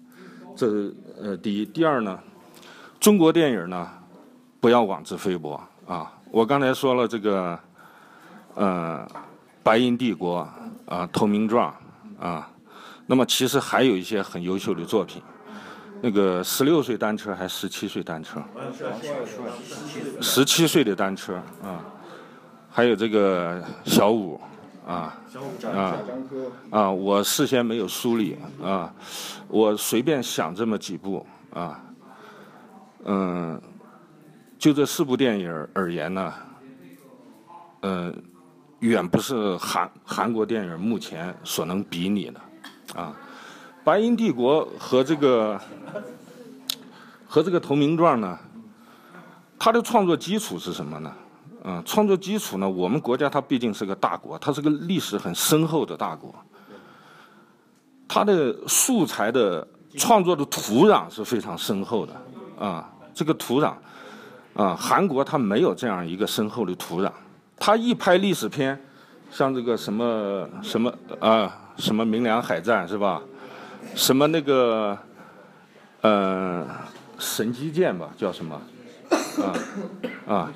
[0.55, 2.19] 这呃，第一，第二呢，
[2.99, 3.87] 中国电影呢，
[4.59, 6.11] 不要妄自菲薄啊！
[6.31, 7.59] 我刚才说了这个，
[8.55, 9.07] 呃，
[9.63, 10.47] 《白银帝国》
[10.93, 11.73] 啊，《投名状》
[12.23, 12.49] 啊，
[13.05, 15.21] 那么其实还有一些很优秀的作品，
[16.01, 18.41] 那个十六岁单车还是十七岁单车？
[20.21, 21.83] 十七岁的单车啊，
[22.69, 24.39] 还有这个小五。
[24.87, 25.15] 啊
[25.71, 25.97] 啊
[26.71, 26.89] 啊！
[26.89, 28.91] 我事先没有梳理啊，
[29.47, 31.79] 我随便想这么几部啊，
[33.05, 33.61] 嗯，
[34.57, 36.33] 就这四部电影而言呢，
[37.81, 38.23] 嗯，
[38.79, 42.39] 远不是韩韩国电影目前所能比拟的
[42.95, 43.15] 啊。
[43.83, 45.59] 《白银帝国》和这个
[47.27, 48.37] 和这个《投名状》呢，
[49.57, 51.13] 它的创作基础是什么呢？
[51.63, 52.69] 嗯，创作基础呢？
[52.69, 56.33] 我们国家它毕竟是个大国，它是个历史很深厚的大国，
[58.07, 59.67] 它的素材的
[59.97, 62.13] 创作的土壤是非常深厚的
[62.57, 62.89] 啊。
[63.13, 63.73] 这个土壤
[64.53, 67.11] 啊，韩国它没有这样一个深厚的土壤。
[67.59, 68.79] 他一拍历史片，
[69.29, 73.21] 像这个什么什么啊，什么明良海战是吧？
[73.95, 74.97] 什么那个
[76.01, 76.65] 呃
[77.17, 78.61] 神机箭吧，叫什么
[79.37, 80.51] 啊啊？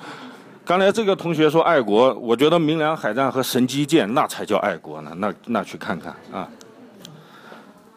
[0.66, 6.47] 刚才这个同学说爱国，我觉得明良海战和神机舰那才叫爱国呢，那那去看看啊。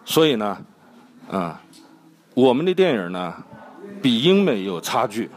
[0.05, 0.59] 所以呢，
[1.31, 1.61] 啊，
[2.35, 3.35] 我们的电影呢，
[4.03, 5.31] 比英美有差距，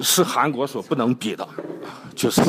[0.00, 1.46] 是韩国所不能比的，
[2.14, 2.42] 就是。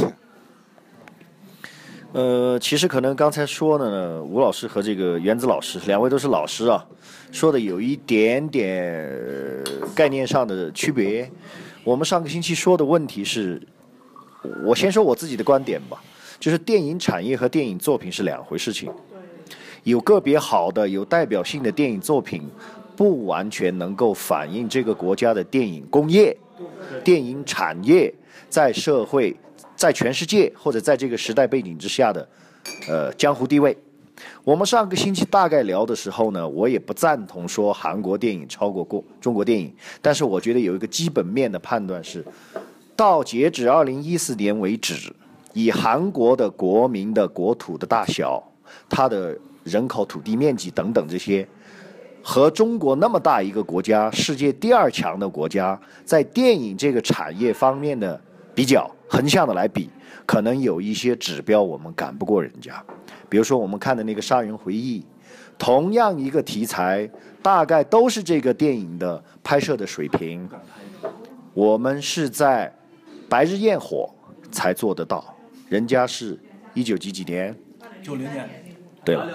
[2.14, 6.84] 呃，其实可能刚才说的呢，吴老师和这个原子老师两位都是老师啊，
[7.32, 11.30] 说的有一点点概念上的区别。
[11.84, 13.62] 我们上个星期说的问题是，
[14.64, 16.02] 我先说我自己的观点吧，
[16.40, 18.92] 就是电影产业和电影作品是两回事情。
[19.84, 22.42] 有个别好的、有代表性的电影作品，
[22.96, 26.36] 不完全能够反映这个国家的电影工业、
[27.04, 28.14] 电影产业
[28.50, 29.36] 在社会。
[29.76, 32.28] 在全世界或者在这个时代背景之下的，
[32.90, 33.78] 呃，江湖地位。
[34.44, 42.26] 我们上个星期大概聊的时候呢，我也不赞同说韩国电影超过过中国电影，但是我觉得有一个基本面的判断是，
[42.96, 45.14] 到截止二零一四年为止，
[45.54, 48.44] 以韩国的国民的国土的大小、
[48.90, 51.48] 它的人口、土地面积等等这些，
[52.30, 58.20] 和中国那么大一个国家、世界第二强的国家，在电影这个产业方面的
[58.54, 58.86] 比较。
[59.08, 59.90] 横向的来比，
[60.26, 62.84] 可能有一些指标我们赶不过人家。
[63.30, 65.00] 比如说我们看的那个《杀人回忆》，
[65.58, 67.10] 同样一个题材，
[67.42, 70.50] 大概都是这个电影的拍摄的水平，
[71.54, 72.70] 我们是在
[73.30, 74.14] 《白日焰火》
[74.52, 75.34] 才做得到，
[75.70, 76.38] 人家是
[76.74, 77.56] 一九几几年？
[78.04, 78.67] 九零年。
[79.08, 79.26] 对了，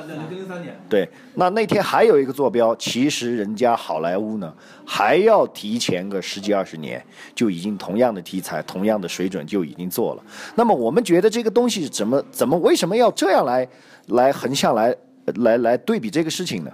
[0.87, 4.53] 对，那那天还有一个坐标，其实人家好莱坞呢
[4.85, 7.03] 还要提前个十几二十年，
[7.35, 10.23] 就已经同样的题材、同样的水准就已经做了。
[10.55, 13.67] 那么我们觉得这个东西怎么怎么为什么要这样来
[14.09, 14.95] 来横向来
[15.37, 16.71] 来来对比这个事情呢？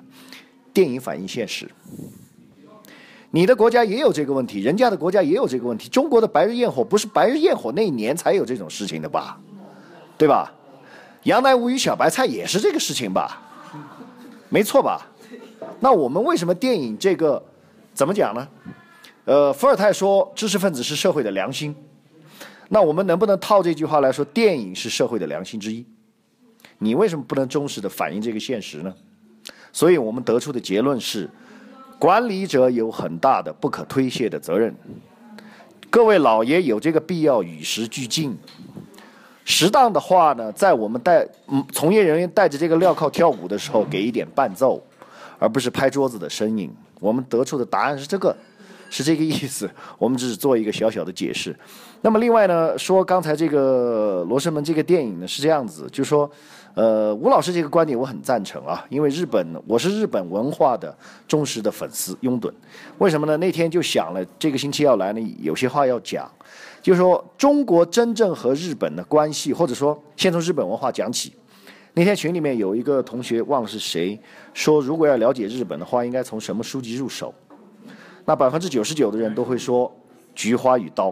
[0.73, 1.71] 电影反映现实，
[3.31, 5.89] 你的国家也有这个问题，人家的国家也有这个问题。
[5.89, 9.39] 中国的《白日焰火》不是《白日焰火》那一年才有这种事情的吧？
[10.17, 10.53] 对吧？
[11.29, 13.39] 《杨乃武与小白菜》也是这个事情吧，
[14.49, 15.07] 没错吧？
[15.79, 17.43] 那我们为什么电影这个
[17.93, 18.49] 怎么讲呢？
[19.27, 21.77] 呃，伏尔泰说知识分子是社会的良心，
[22.71, 25.85] 那我们能不能套这句话来说，电影是社会的良心之一？
[26.79, 28.95] 你为什么不能忠实的反映这个现实呢？
[29.71, 31.29] 所以我们得出的结论是，
[31.99, 34.75] 管理者有很大的不可推卸的责任，
[35.91, 38.35] 各位老爷有这个必要与时俱进。
[39.51, 44.81] 适当的话呢，在我们带嗯从业人员带着这个镣铐跳舞的时候，给一点伴奏，
[45.39, 46.71] 而不是拍桌子的声音。
[47.01, 48.37] 我们得出的答案是这个，
[48.91, 49.69] 是这个意思。
[49.97, 51.57] 我们只是做一个小小的解释。
[52.03, 56.31] 那么另外呢，说刚才这个《罗生门》这个电影呢是这样子，就说，
[56.79, 62.49] 呃，吴老师这个观点我很赞成啊，因为日本我是日本文化的忠实的粉丝拥趸。
[62.99, 63.37] 为什么呢？
[63.39, 66.31] 那天就想了，这个星期要来呢，有些话要讲。
[66.81, 71.33] 就是说，中国真正和日本的关系，或者说先从日本文化讲起。
[71.95, 74.17] 那天群里面有一个同学忘了是谁，
[74.55, 77.35] 说如果要了解日本的话，应该从什么书籍入手？
[78.25, 79.91] 那百分之九十九的人都会说
[80.33, 81.11] 《菊花与刀》，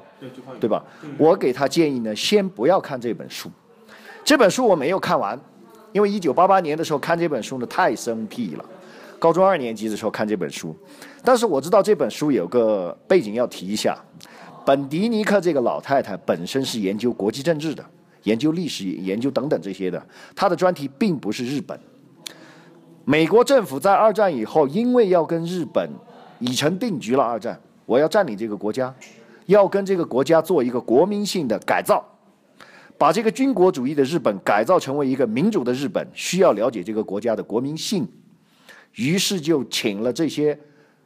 [0.61, 0.85] 对吧？
[1.19, 3.51] 我给他建议呢，先不要看这本书。
[4.25, 5.39] 这本书我没有看完，
[5.97, 8.65] 因为一九八八年的时候看这本书呢太生僻了，
[9.19, 10.77] 高中二年级的时候看这本书。
[11.25, 13.99] 但是我知道这本书有个背景要提一下。
[14.67, 17.83] 本迪尼克这个老太太本身是研究国际政治的，
[18.25, 20.07] 研究历史、研究等等这些的。
[20.35, 21.81] 她的专题并不是日本。
[23.07, 25.89] 美国政府在二战以后，因为要跟日本
[26.41, 28.95] 已成定局了，二战我要占领这个国家，
[29.47, 32.05] 要跟这个国家做一个国民性的改造，
[32.99, 38.07] 把这个军国主义的日本改造成为一个民主的日本，需要了解这个国家的国民性，
[38.95, 40.59] 于是就请了这些。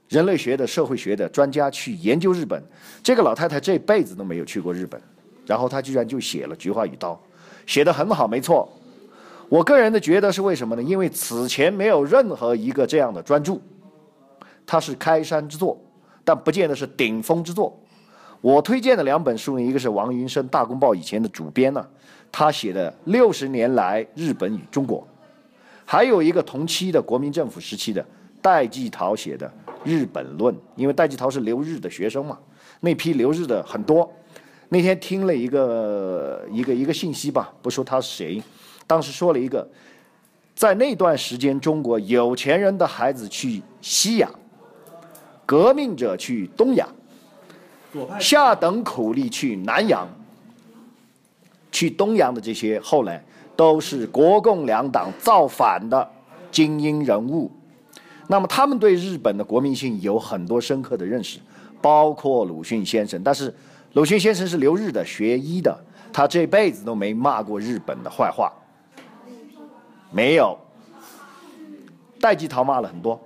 [0.09, 2.61] 人类学的、社会学的专家去研究日本，
[3.01, 5.01] 这个老太太这辈子都没有去过日本，
[5.47, 7.13] 然后她居然就写了《菊花与刀》，
[7.65, 8.69] 写得很好，没错。
[9.49, 10.83] 我个人的觉得是为什么呢？
[10.83, 13.57] 因为此前没有任何一个这样的专著，
[14.67, 15.81] 它是开山之作，
[16.25, 17.81] 但不见得是顶峰之作。
[18.41, 21.87] 我推荐的两本书呢，一个是王云生《大公报》以前的主编呢，
[22.33, 25.07] 他写的六十年来日本与中国，
[25.85, 28.05] 还有一个同期的国民政府时期的
[28.41, 29.51] 戴季陶写的。
[29.83, 32.39] 《日本论》，因为戴季陶是留日的学生嘛，
[32.81, 34.07] 那批留日的很多。
[34.69, 38.43] 那天听了一个一个一个信息吧，不说他是谁，
[38.87, 39.67] 当时说了一个，
[40.55, 44.31] 在那段时间，中国有钱人的孩子去西洋，
[45.47, 46.87] 革命者去东亚，
[48.19, 50.09] 下等苦力去南洋，
[51.73, 53.23] 去东洋的这些后来
[53.57, 56.09] 都是国共两党造反的
[56.51, 57.51] 精英人物。
[58.29, 61.41] 那么他们对日本的国民性有很多深刻的认识，
[61.83, 63.21] 包括鲁迅先生。
[63.25, 63.53] 但是
[63.95, 65.77] 鲁迅先生是留日的，学医的，
[66.13, 68.53] 他这辈子都没骂过日本的坏话，
[70.13, 70.57] 没有。
[72.21, 73.21] 戴季陶骂了很多，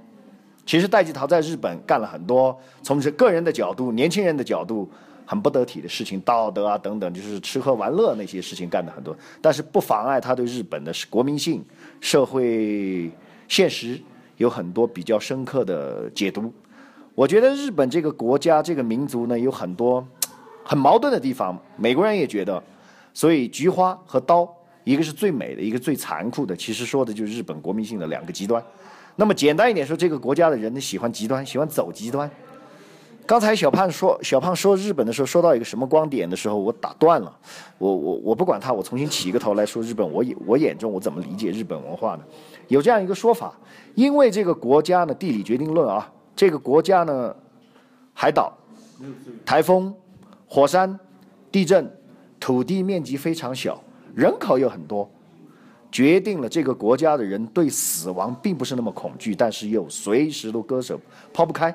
[0.67, 4.91] 其实戴季陶在日本干了很多从这个人的角度、年轻人的角度
[5.27, 11.65] 很不得体的事情，道德啊等等，就是吃喝玩乐那些事情干的很多，但是不妨碍他对日本的国民性、
[12.01, 13.11] 社会
[13.49, 14.01] 现实
[14.37, 16.53] 有很多比较深刻的解读。
[17.15, 20.07] 我觉得日本这个国家、这个民族呢，有很多
[20.65, 21.57] 很矛盾的地方。
[21.77, 22.63] 美国人也觉得，
[23.13, 24.49] 所以菊花和刀，
[24.83, 28.63] 一个是最美的，一个最残酷的，其实说的就是日本国民性的两个极端。
[29.17, 32.31] 那么简单一点说，这个国家的人呢喜欢极端，喜欢走极端。
[33.27, 37.35] 刚才小胖说小胖说日本的时候，说到一个什么光点的时候，我打断了。
[37.79, 40.07] 我我我不管他，我重新起一个头来说日本。
[40.13, 42.25] 我眼我眼中我怎么理解日本文化呢？
[42.69, 43.55] 有这样一个说法，
[43.95, 47.35] 因为这个国家呢地理决定论啊，这个国家呢
[48.13, 48.53] 海岛、
[49.47, 49.95] 台风、
[50.47, 50.99] 火山、
[51.51, 51.91] 地震，
[52.39, 53.83] 土地面积非常小，
[54.15, 55.11] 人口又很多。
[55.95, 60.99] 决定了这个国家的人对死亡并不是那么恐惧，但是又随时都割舍
[61.33, 61.73] 抛不开，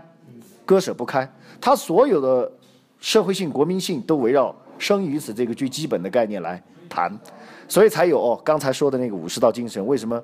[0.65, 1.25] 割舍不开。
[1.61, 2.51] 他所有的
[2.99, 7.17] 社会性、国民性都围绕生与死这个最基本的概念来谈，
[7.69, 9.87] 所以才有刚才说的那个武士道精神。
[9.87, 10.21] 为什么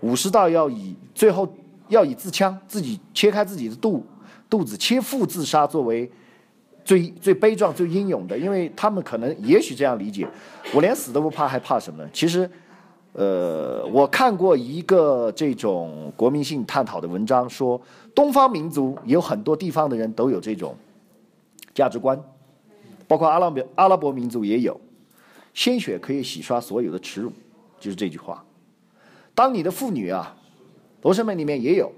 [0.00, 1.50] 武士道要以最后
[1.88, 4.04] 要以自枪自己切开自己的肚
[4.50, 6.10] 肚子切腹自杀作为
[6.84, 8.38] 最最悲壮、最英勇的？
[8.38, 10.28] 因为他们可能也许这样理解：
[10.74, 12.10] 我连死都不怕，还怕什么呢？
[12.12, 12.46] 其实。
[13.14, 17.80] 呃，我看过一个这种国民性探讨的文章，说
[18.14, 20.76] 东方民族有很多地方的人都有这种
[21.74, 22.20] 价值观，
[23.08, 24.78] 包括阿拉伯阿拉伯民族也有，
[25.52, 27.32] 鲜血可以洗刷所有的耻辱，
[27.80, 28.44] 就是这句话。
[29.34, 30.36] 当你的妇女啊，
[31.02, 31.90] 罗生门里面也有，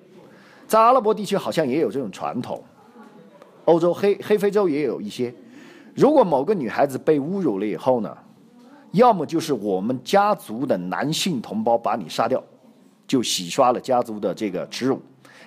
[0.66, 2.62] 在阿拉伯地区好像也有这种传统，
[3.66, 5.34] 欧洲黑黑非洲也有一些。
[5.94, 8.16] 如果某个女孩子被侮辱了以后呢？
[8.93, 12.43] 要么就是我们家族的男性同胞把你杀掉，
[13.07, 14.97] 就洗刷了家族的这个耻辱；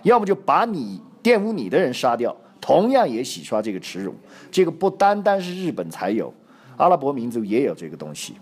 [0.03, 4.15] 要么就把你玷污你的人杀掉，同样也洗刷这个耻辱。
[4.51, 6.33] 这个不单单是日本才有，
[6.77, 8.35] 阿拉伯民族也有这个东西。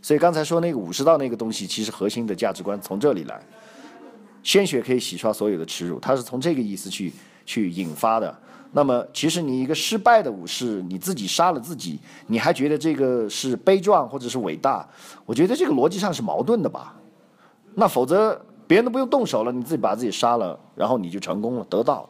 [0.00, 3.38] 所以刚才说那个武士道那个东西，其实核心的价值观从这里来：
[4.42, 7.12] 鲜血可以洗刷所有的耻辱，它是从这个意思去
[7.44, 8.34] 去引发的。
[8.76, 14.86] 那么，其实你一个失败的武士，你自己杀了自己，你还觉得这个是悲壮或者是伟大？
[15.24, 16.94] 我觉得这个逻辑上是矛盾的吧？
[17.74, 22.08] 那否则别人都不用动手了，你自己把自己杀了，然后你就成功了，得到了，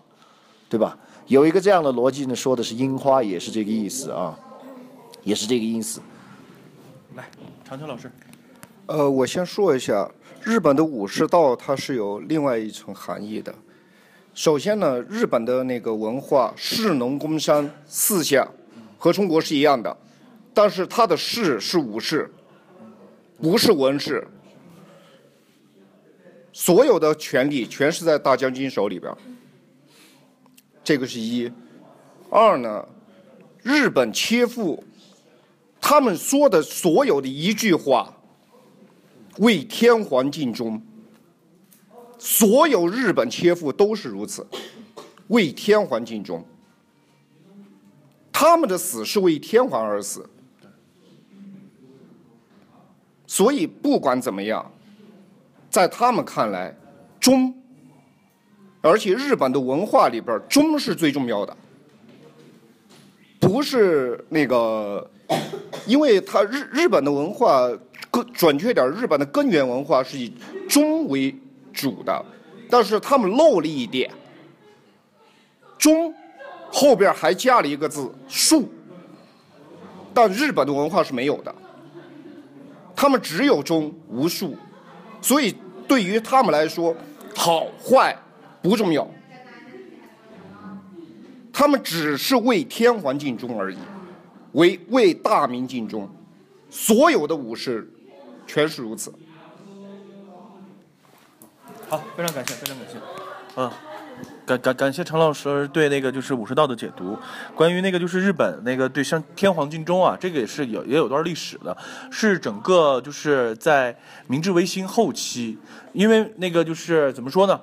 [0.68, 0.98] 对吧？
[1.28, 4.36] 有一个这样的逻辑呢，说的是樱花，也是这个意思啊，
[5.22, 6.00] 也是这个意思。
[7.14, 7.28] 来，
[7.64, 8.10] 长秋老师，
[8.86, 10.10] 呃，我先说一下，
[10.42, 13.54] 日本的武士道它是有另外一层含义的。
[14.36, 18.46] 首先呢，日本的那个文化士农工商四项
[18.98, 19.96] 和中国是一样的，
[20.52, 22.30] 但是他的士是武士，
[23.40, 24.28] 不是文士，
[26.52, 29.10] 所有的权力全是在大将军手里边
[30.84, 31.50] 这个是一。
[32.28, 32.86] 二呢，
[33.62, 34.84] 日本切腹，
[35.80, 38.14] 他们说的所有的一句话，
[39.38, 40.82] 为天皇尽忠。
[42.18, 44.46] 所有日本切腹都是如此，
[45.28, 46.44] 为天皇尽忠。
[48.32, 50.28] 他们的死是为天皇而死，
[53.26, 54.70] 所以不管怎么样，
[55.70, 56.76] 在他们看来，
[57.18, 57.54] 忠，
[58.82, 61.56] 而且日本的文化里边，忠是最重要的，
[63.40, 65.10] 不是那个，
[65.86, 67.70] 因为他日日本的文化
[68.10, 70.30] 更准确点，日本的根源文化是以
[70.68, 71.34] 忠为。
[71.76, 72.24] 主的，
[72.70, 74.10] 但是他们漏了一点，
[75.76, 76.12] 忠
[76.72, 78.66] 后边还加了一个字术，
[80.14, 81.54] 但日本的文化是没有的，
[82.96, 84.56] 他们只有忠无数，
[85.20, 85.54] 所以
[85.86, 86.96] 对于他们来说，
[87.36, 88.16] 好坏
[88.62, 89.06] 不重要，
[91.52, 93.76] 他们只是为天皇尽忠而已，
[94.52, 96.08] 为为大明尽忠，
[96.70, 97.86] 所有的武士
[98.46, 99.12] 全是如此。
[101.88, 102.98] 好，非常感谢，非常感谢，
[103.54, 103.70] 嗯，
[104.44, 107.16] 感感感谢陈老师对那个就是武士道的解读。
[107.54, 111.76] 关于那个就是日本那个对像天皇尽忠啊，这个也是有也有段历史的，
[112.10, 115.56] 是整个就是在明治维新后期，
[115.92, 117.60] 因为那个就是怎么说呢？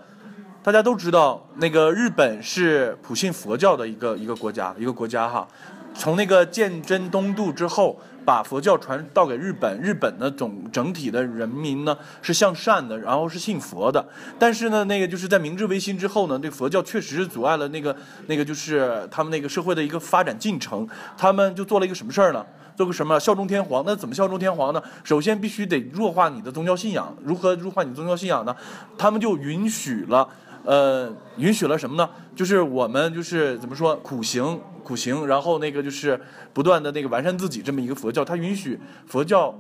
[0.64, 5.46] 大家都知道，那个日本是普信佛教的一个一个国家，一个国家哈。
[5.94, 14.06] 从那个鉴真东渡之后，把佛教传到给日本，日本的总整体的人民呢是向善的，然后是信佛的。
[14.38, 17.96] 但是呢，那个就是在明治维新之后呢，这佛教确实是阻碍了那个
[18.28, 20.88] 那个就是他们那个社会的一个发展进程。
[21.18, 22.46] 他们就做了一个什么事儿呢？
[22.76, 23.84] 做个什么效忠天皇？
[23.86, 24.82] 那怎么效忠天皇呢？
[25.04, 27.16] 首先必须得弱化你的宗教信仰。
[27.24, 28.56] 如何弱化你的宗教信仰呢？
[28.98, 30.28] 他们就允许了，
[30.64, 32.10] 呃，允许了什么呢？
[32.36, 36.20] 就是我们就是怎么说苦行苦行，然后那个就是
[36.54, 38.24] 不断的那个完善自己这么一个佛教。
[38.24, 39.54] 它允许佛教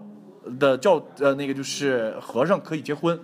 [0.59, 3.19] 的教呃那个就是和尚可以结婚。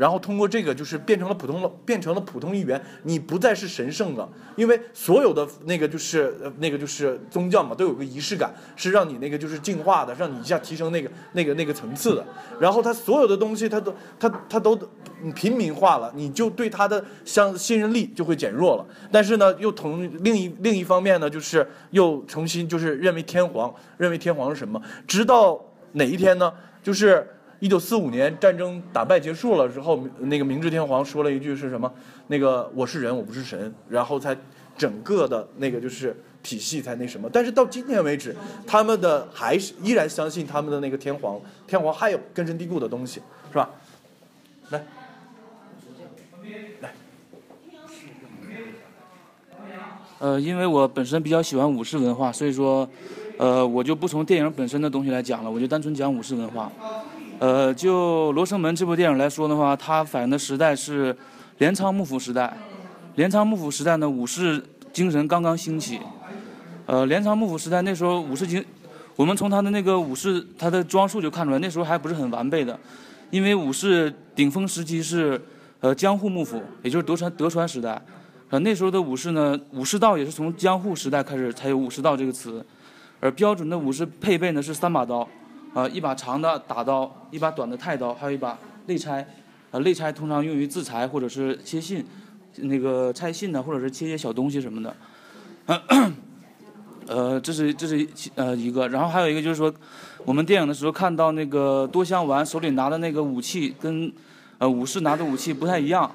[0.00, 4.26] 然后通过这个，就是变成了普通了，变成了普通一员，你不再是神圣了，
[4.56, 12.24] 因为所有的那个就是那个就是宗教嘛，都有个仪式感，是让你那个就是进化的，让你一下提升那个那个那个层次的。
[12.58, 14.74] 然后他所有的东西，他都他他都
[15.34, 18.86] 平民化了，你就对他的相信任力就会减弱了。
[19.12, 24.80] 但是呢，又同另一另一方面呢，就是又重新就是认为天皇，认为天皇是什么？
[25.06, 26.50] 直到哪一天呢？
[26.82, 27.28] 就是。
[27.60, 31.92] 一九四五年战争打败结束了之后，那个明治天皇说了一句是什么？
[32.28, 34.36] 那个我是人，我不是神，然后才
[34.76, 37.28] 整个的那个就是体系才那什么。
[37.30, 38.34] 但是到今天为止，
[38.66, 43.68] 他们的还是依然相信他们的那个天皇，天皇还有根深蒂固的东西，是吧？
[44.70, 44.82] 来，
[46.80, 46.90] 来。
[50.18, 52.88] 呃，因为我本身比较喜欢武士文化，所以说，
[53.38, 56.72] 呃，我就不从电影本身的东西来讲了，我就单纯讲武士文化。
[57.40, 61.16] 呃，就《罗生门》这部电影来说的话，它反映的时代是
[61.56, 62.54] 镰仓幕府时代。
[63.14, 64.62] 镰仓幕府时代呢，武士
[64.92, 65.98] 精神刚刚兴起。
[66.84, 68.62] 呃，镰仓幕府时代那时候武士精，
[69.16, 72.78] 我们从他的那个武士他的装束就看出来，那时候还不是很完备的。
[73.30, 75.40] 因为武士顶峰时期是
[75.80, 77.98] 呃江户幕府，也就是德川德川时代。
[78.50, 82.62] 呃，那时候的武士呢，武士道也是从江户时代开始才有武士道这个词。
[83.18, 85.26] 而标准的武士配备呢是三把刀。
[85.74, 89.24] 呃，一把长的打刀，一把短的太刀，还有一把内差。
[89.72, 92.04] 呃，内差通常用于自裁或者是切信，
[92.56, 94.96] 那个拆信呢，或者是切些小东西什么的。
[97.06, 98.04] 呃，这是这是
[98.34, 99.72] 呃一个，然后还有一个就是说，
[100.24, 104.12] 我们电影的时候看到那个多香丸手里拿的那个武器跟
[104.58, 106.10] 呃武士拿的武器不太一样，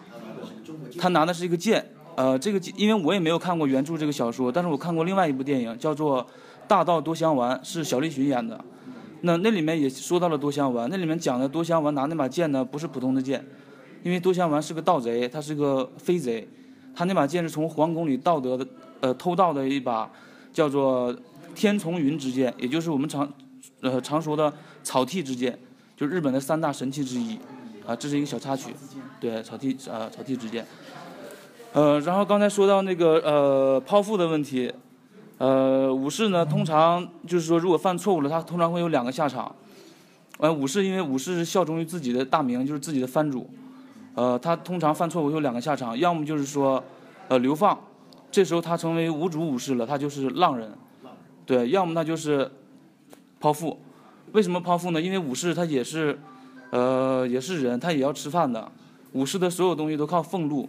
[0.99, 1.85] 他拿的是一个剑。
[2.15, 6.21] 呃，这个因为我也没有看过原著这个小说，但是我看过另外一部电影叫做
[6.67, 8.59] 《大道多香丸》，是小栗旬演的。
[9.25, 13.43] 那那里面也说到了多香丸，那里面讲的多香丸拿那把剑呢，不是普通的剑，
[14.03, 16.47] 因为多香丸是个盗贼，他是个飞贼，
[16.95, 18.67] 他那把剑是从皇宫里盗得的，
[18.99, 20.07] 呃，偷盗的一把
[20.53, 21.13] 叫做
[21.55, 23.27] 天丛云之剑，也就是我们常
[23.81, 24.53] 呃常说的
[24.83, 25.57] 草剃之剑，
[25.97, 27.39] 就是日本的三大神器之一，
[27.83, 28.75] 啊，这是一个小插曲，
[29.19, 30.63] 对，草剃啊草剃之剑，
[31.73, 34.71] 呃，然后刚才说到那个呃剖腹的问题。
[35.37, 39.53] 呃，武士呢，通常就是说，如果犯错误了，他通常会有两个下场。
[40.37, 43.49] 呃，武士因为武士是效忠于自己的大名，就是自己的藩主，
[44.15, 46.83] 呃，他通常犯错误有两个下场，要么就是说，
[47.27, 47.77] 呃，流放，
[48.31, 50.71] 这时候他成为无主武士了，他就是浪人，
[51.45, 52.51] 对，要么他就是
[53.41, 53.79] 剖腹。
[54.31, 55.01] 为什么剖腹呢？
[55.01, 56.19] 因为武士他也是，
[56.69, 58.69] 呃，也是人，他也要吃饭的。
[59.13, 60.67] 武士的所有东西都靠俸禄，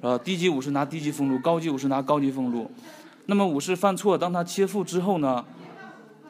[0.00, 2.70] 呃，低级武士拿低级俸禄，高级武士拿高级俸禄。
[3.26, 5.44] 那么武士犯错，当他切腹之后呢，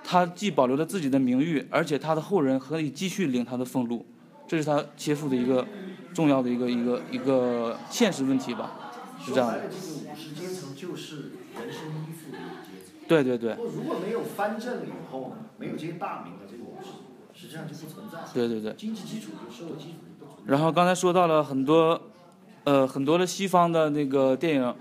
[0.05, 4.07] 他既保留了自己的名誉，而且他的后人可以继续领他的俸禄，
[4.47, 5.67] 这是他切腹的一个
[6.15, 9.63] 重要的一个一个一个现实问题吧，是这样的。
[9.63, 12.95] 这个武士阶层就是人身依附的一个阶层。
[13.09, 13.55] 对对对。
[13.55, 16.91] 如果没有藩镇以后呢，没有这些大名的这个武士，
[17.35, 18.19] 实际上就不存在。
[18.33, 18.73] 对对对。
[18.75, 20.53] 经济基础就社会基础就不存在。
[20.53, 22.01] 然后刚才说到了很多，
[22.63, 24.75] 呃，很多的西方的那个电影。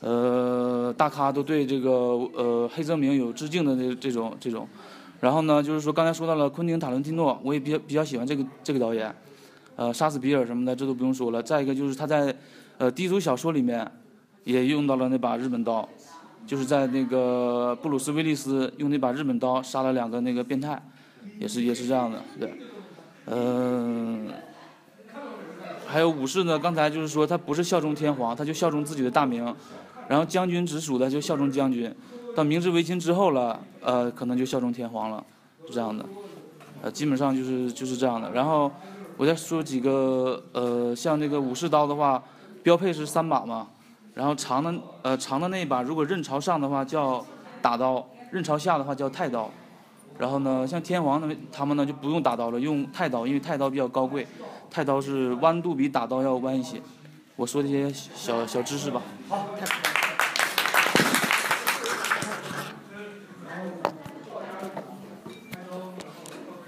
[0.00, 4.68] 呃，大咖都对这个呃黑泽明有致敬的这这种这种，
[5.18, 9.12] 然后呢，就是说刚才说到了昆汀塔伦蒂诺，我也比较比较喜欢这个这个导演，
[9.74, 11.42] 呃，杀死比尔什么的这都不用说了。
[11.42, 12.32] 再一个就是他在
[12.78, 13.90] 呃低俗小说里面
[14.44, 15.88] 也用到了那把日本刀，
[16.46, 20.80] 就是在那个布鲁斯威利斯用那把日本刀杀了两个那个变态，
[21.40, 22.52] 也是也是这样的，对，
[23.26, 24.28] 嗯，
[25.88, 29.52] 还有武士呢，刚才就是说他不是效忠天皇，他就效忠自己的大名。
[30.08, 31.94] 然后将军直属的就效忠将军，
[32.34, 35.22] 到明治维新之后了，呃，可能就效忠天皇了，
[35.66, 36.04] 是这样的，
[36.82, 38.30] 呃，基本上就是就是这样的。
[38.32, 38.72] 然后
[39.16, 42.22] 我再说几个，呃，像那个武士刀的话，
[42.62, 43.68] 标配是三把嘛，
[44.14, 47.24] 然后长的呃长的那一把，如果刃朝上的话叫
[47.60, 49.50] 打刀，刃朝下的话叫太刀。
[50.18, 54.26] 然后呢，像天皇呢，他们呢就不用打刀了，用太刀，因为太刀比较高贵，
[54.68, 56.80] 太刀是弯度比打刀要弯一些。
[57.36, 59.00] 我说这些小小知识吧。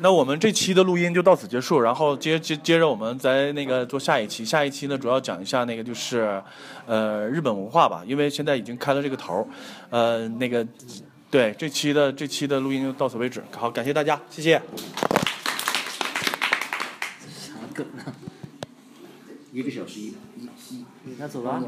[0.03, 6.43] 那我们这期的录音就到此结束，然后接接接着我们再那个做下一期，下一期呢主要讲一下那个就是，
[6.87, 9.47] 呃，日本文化吧，因为现在已经开了这个头，
[9.91, 10.67] 呃，那个，
[11.31, 14.55] 对，这期的这期的录音就到此为止，好，感谢大家，谢谢。
[17.29, 18.09] 啥梗啊？
[19.53, 20.15] 一个小时一
[20.71, 20.85] 一
[21.19, 21.63] 那走吧。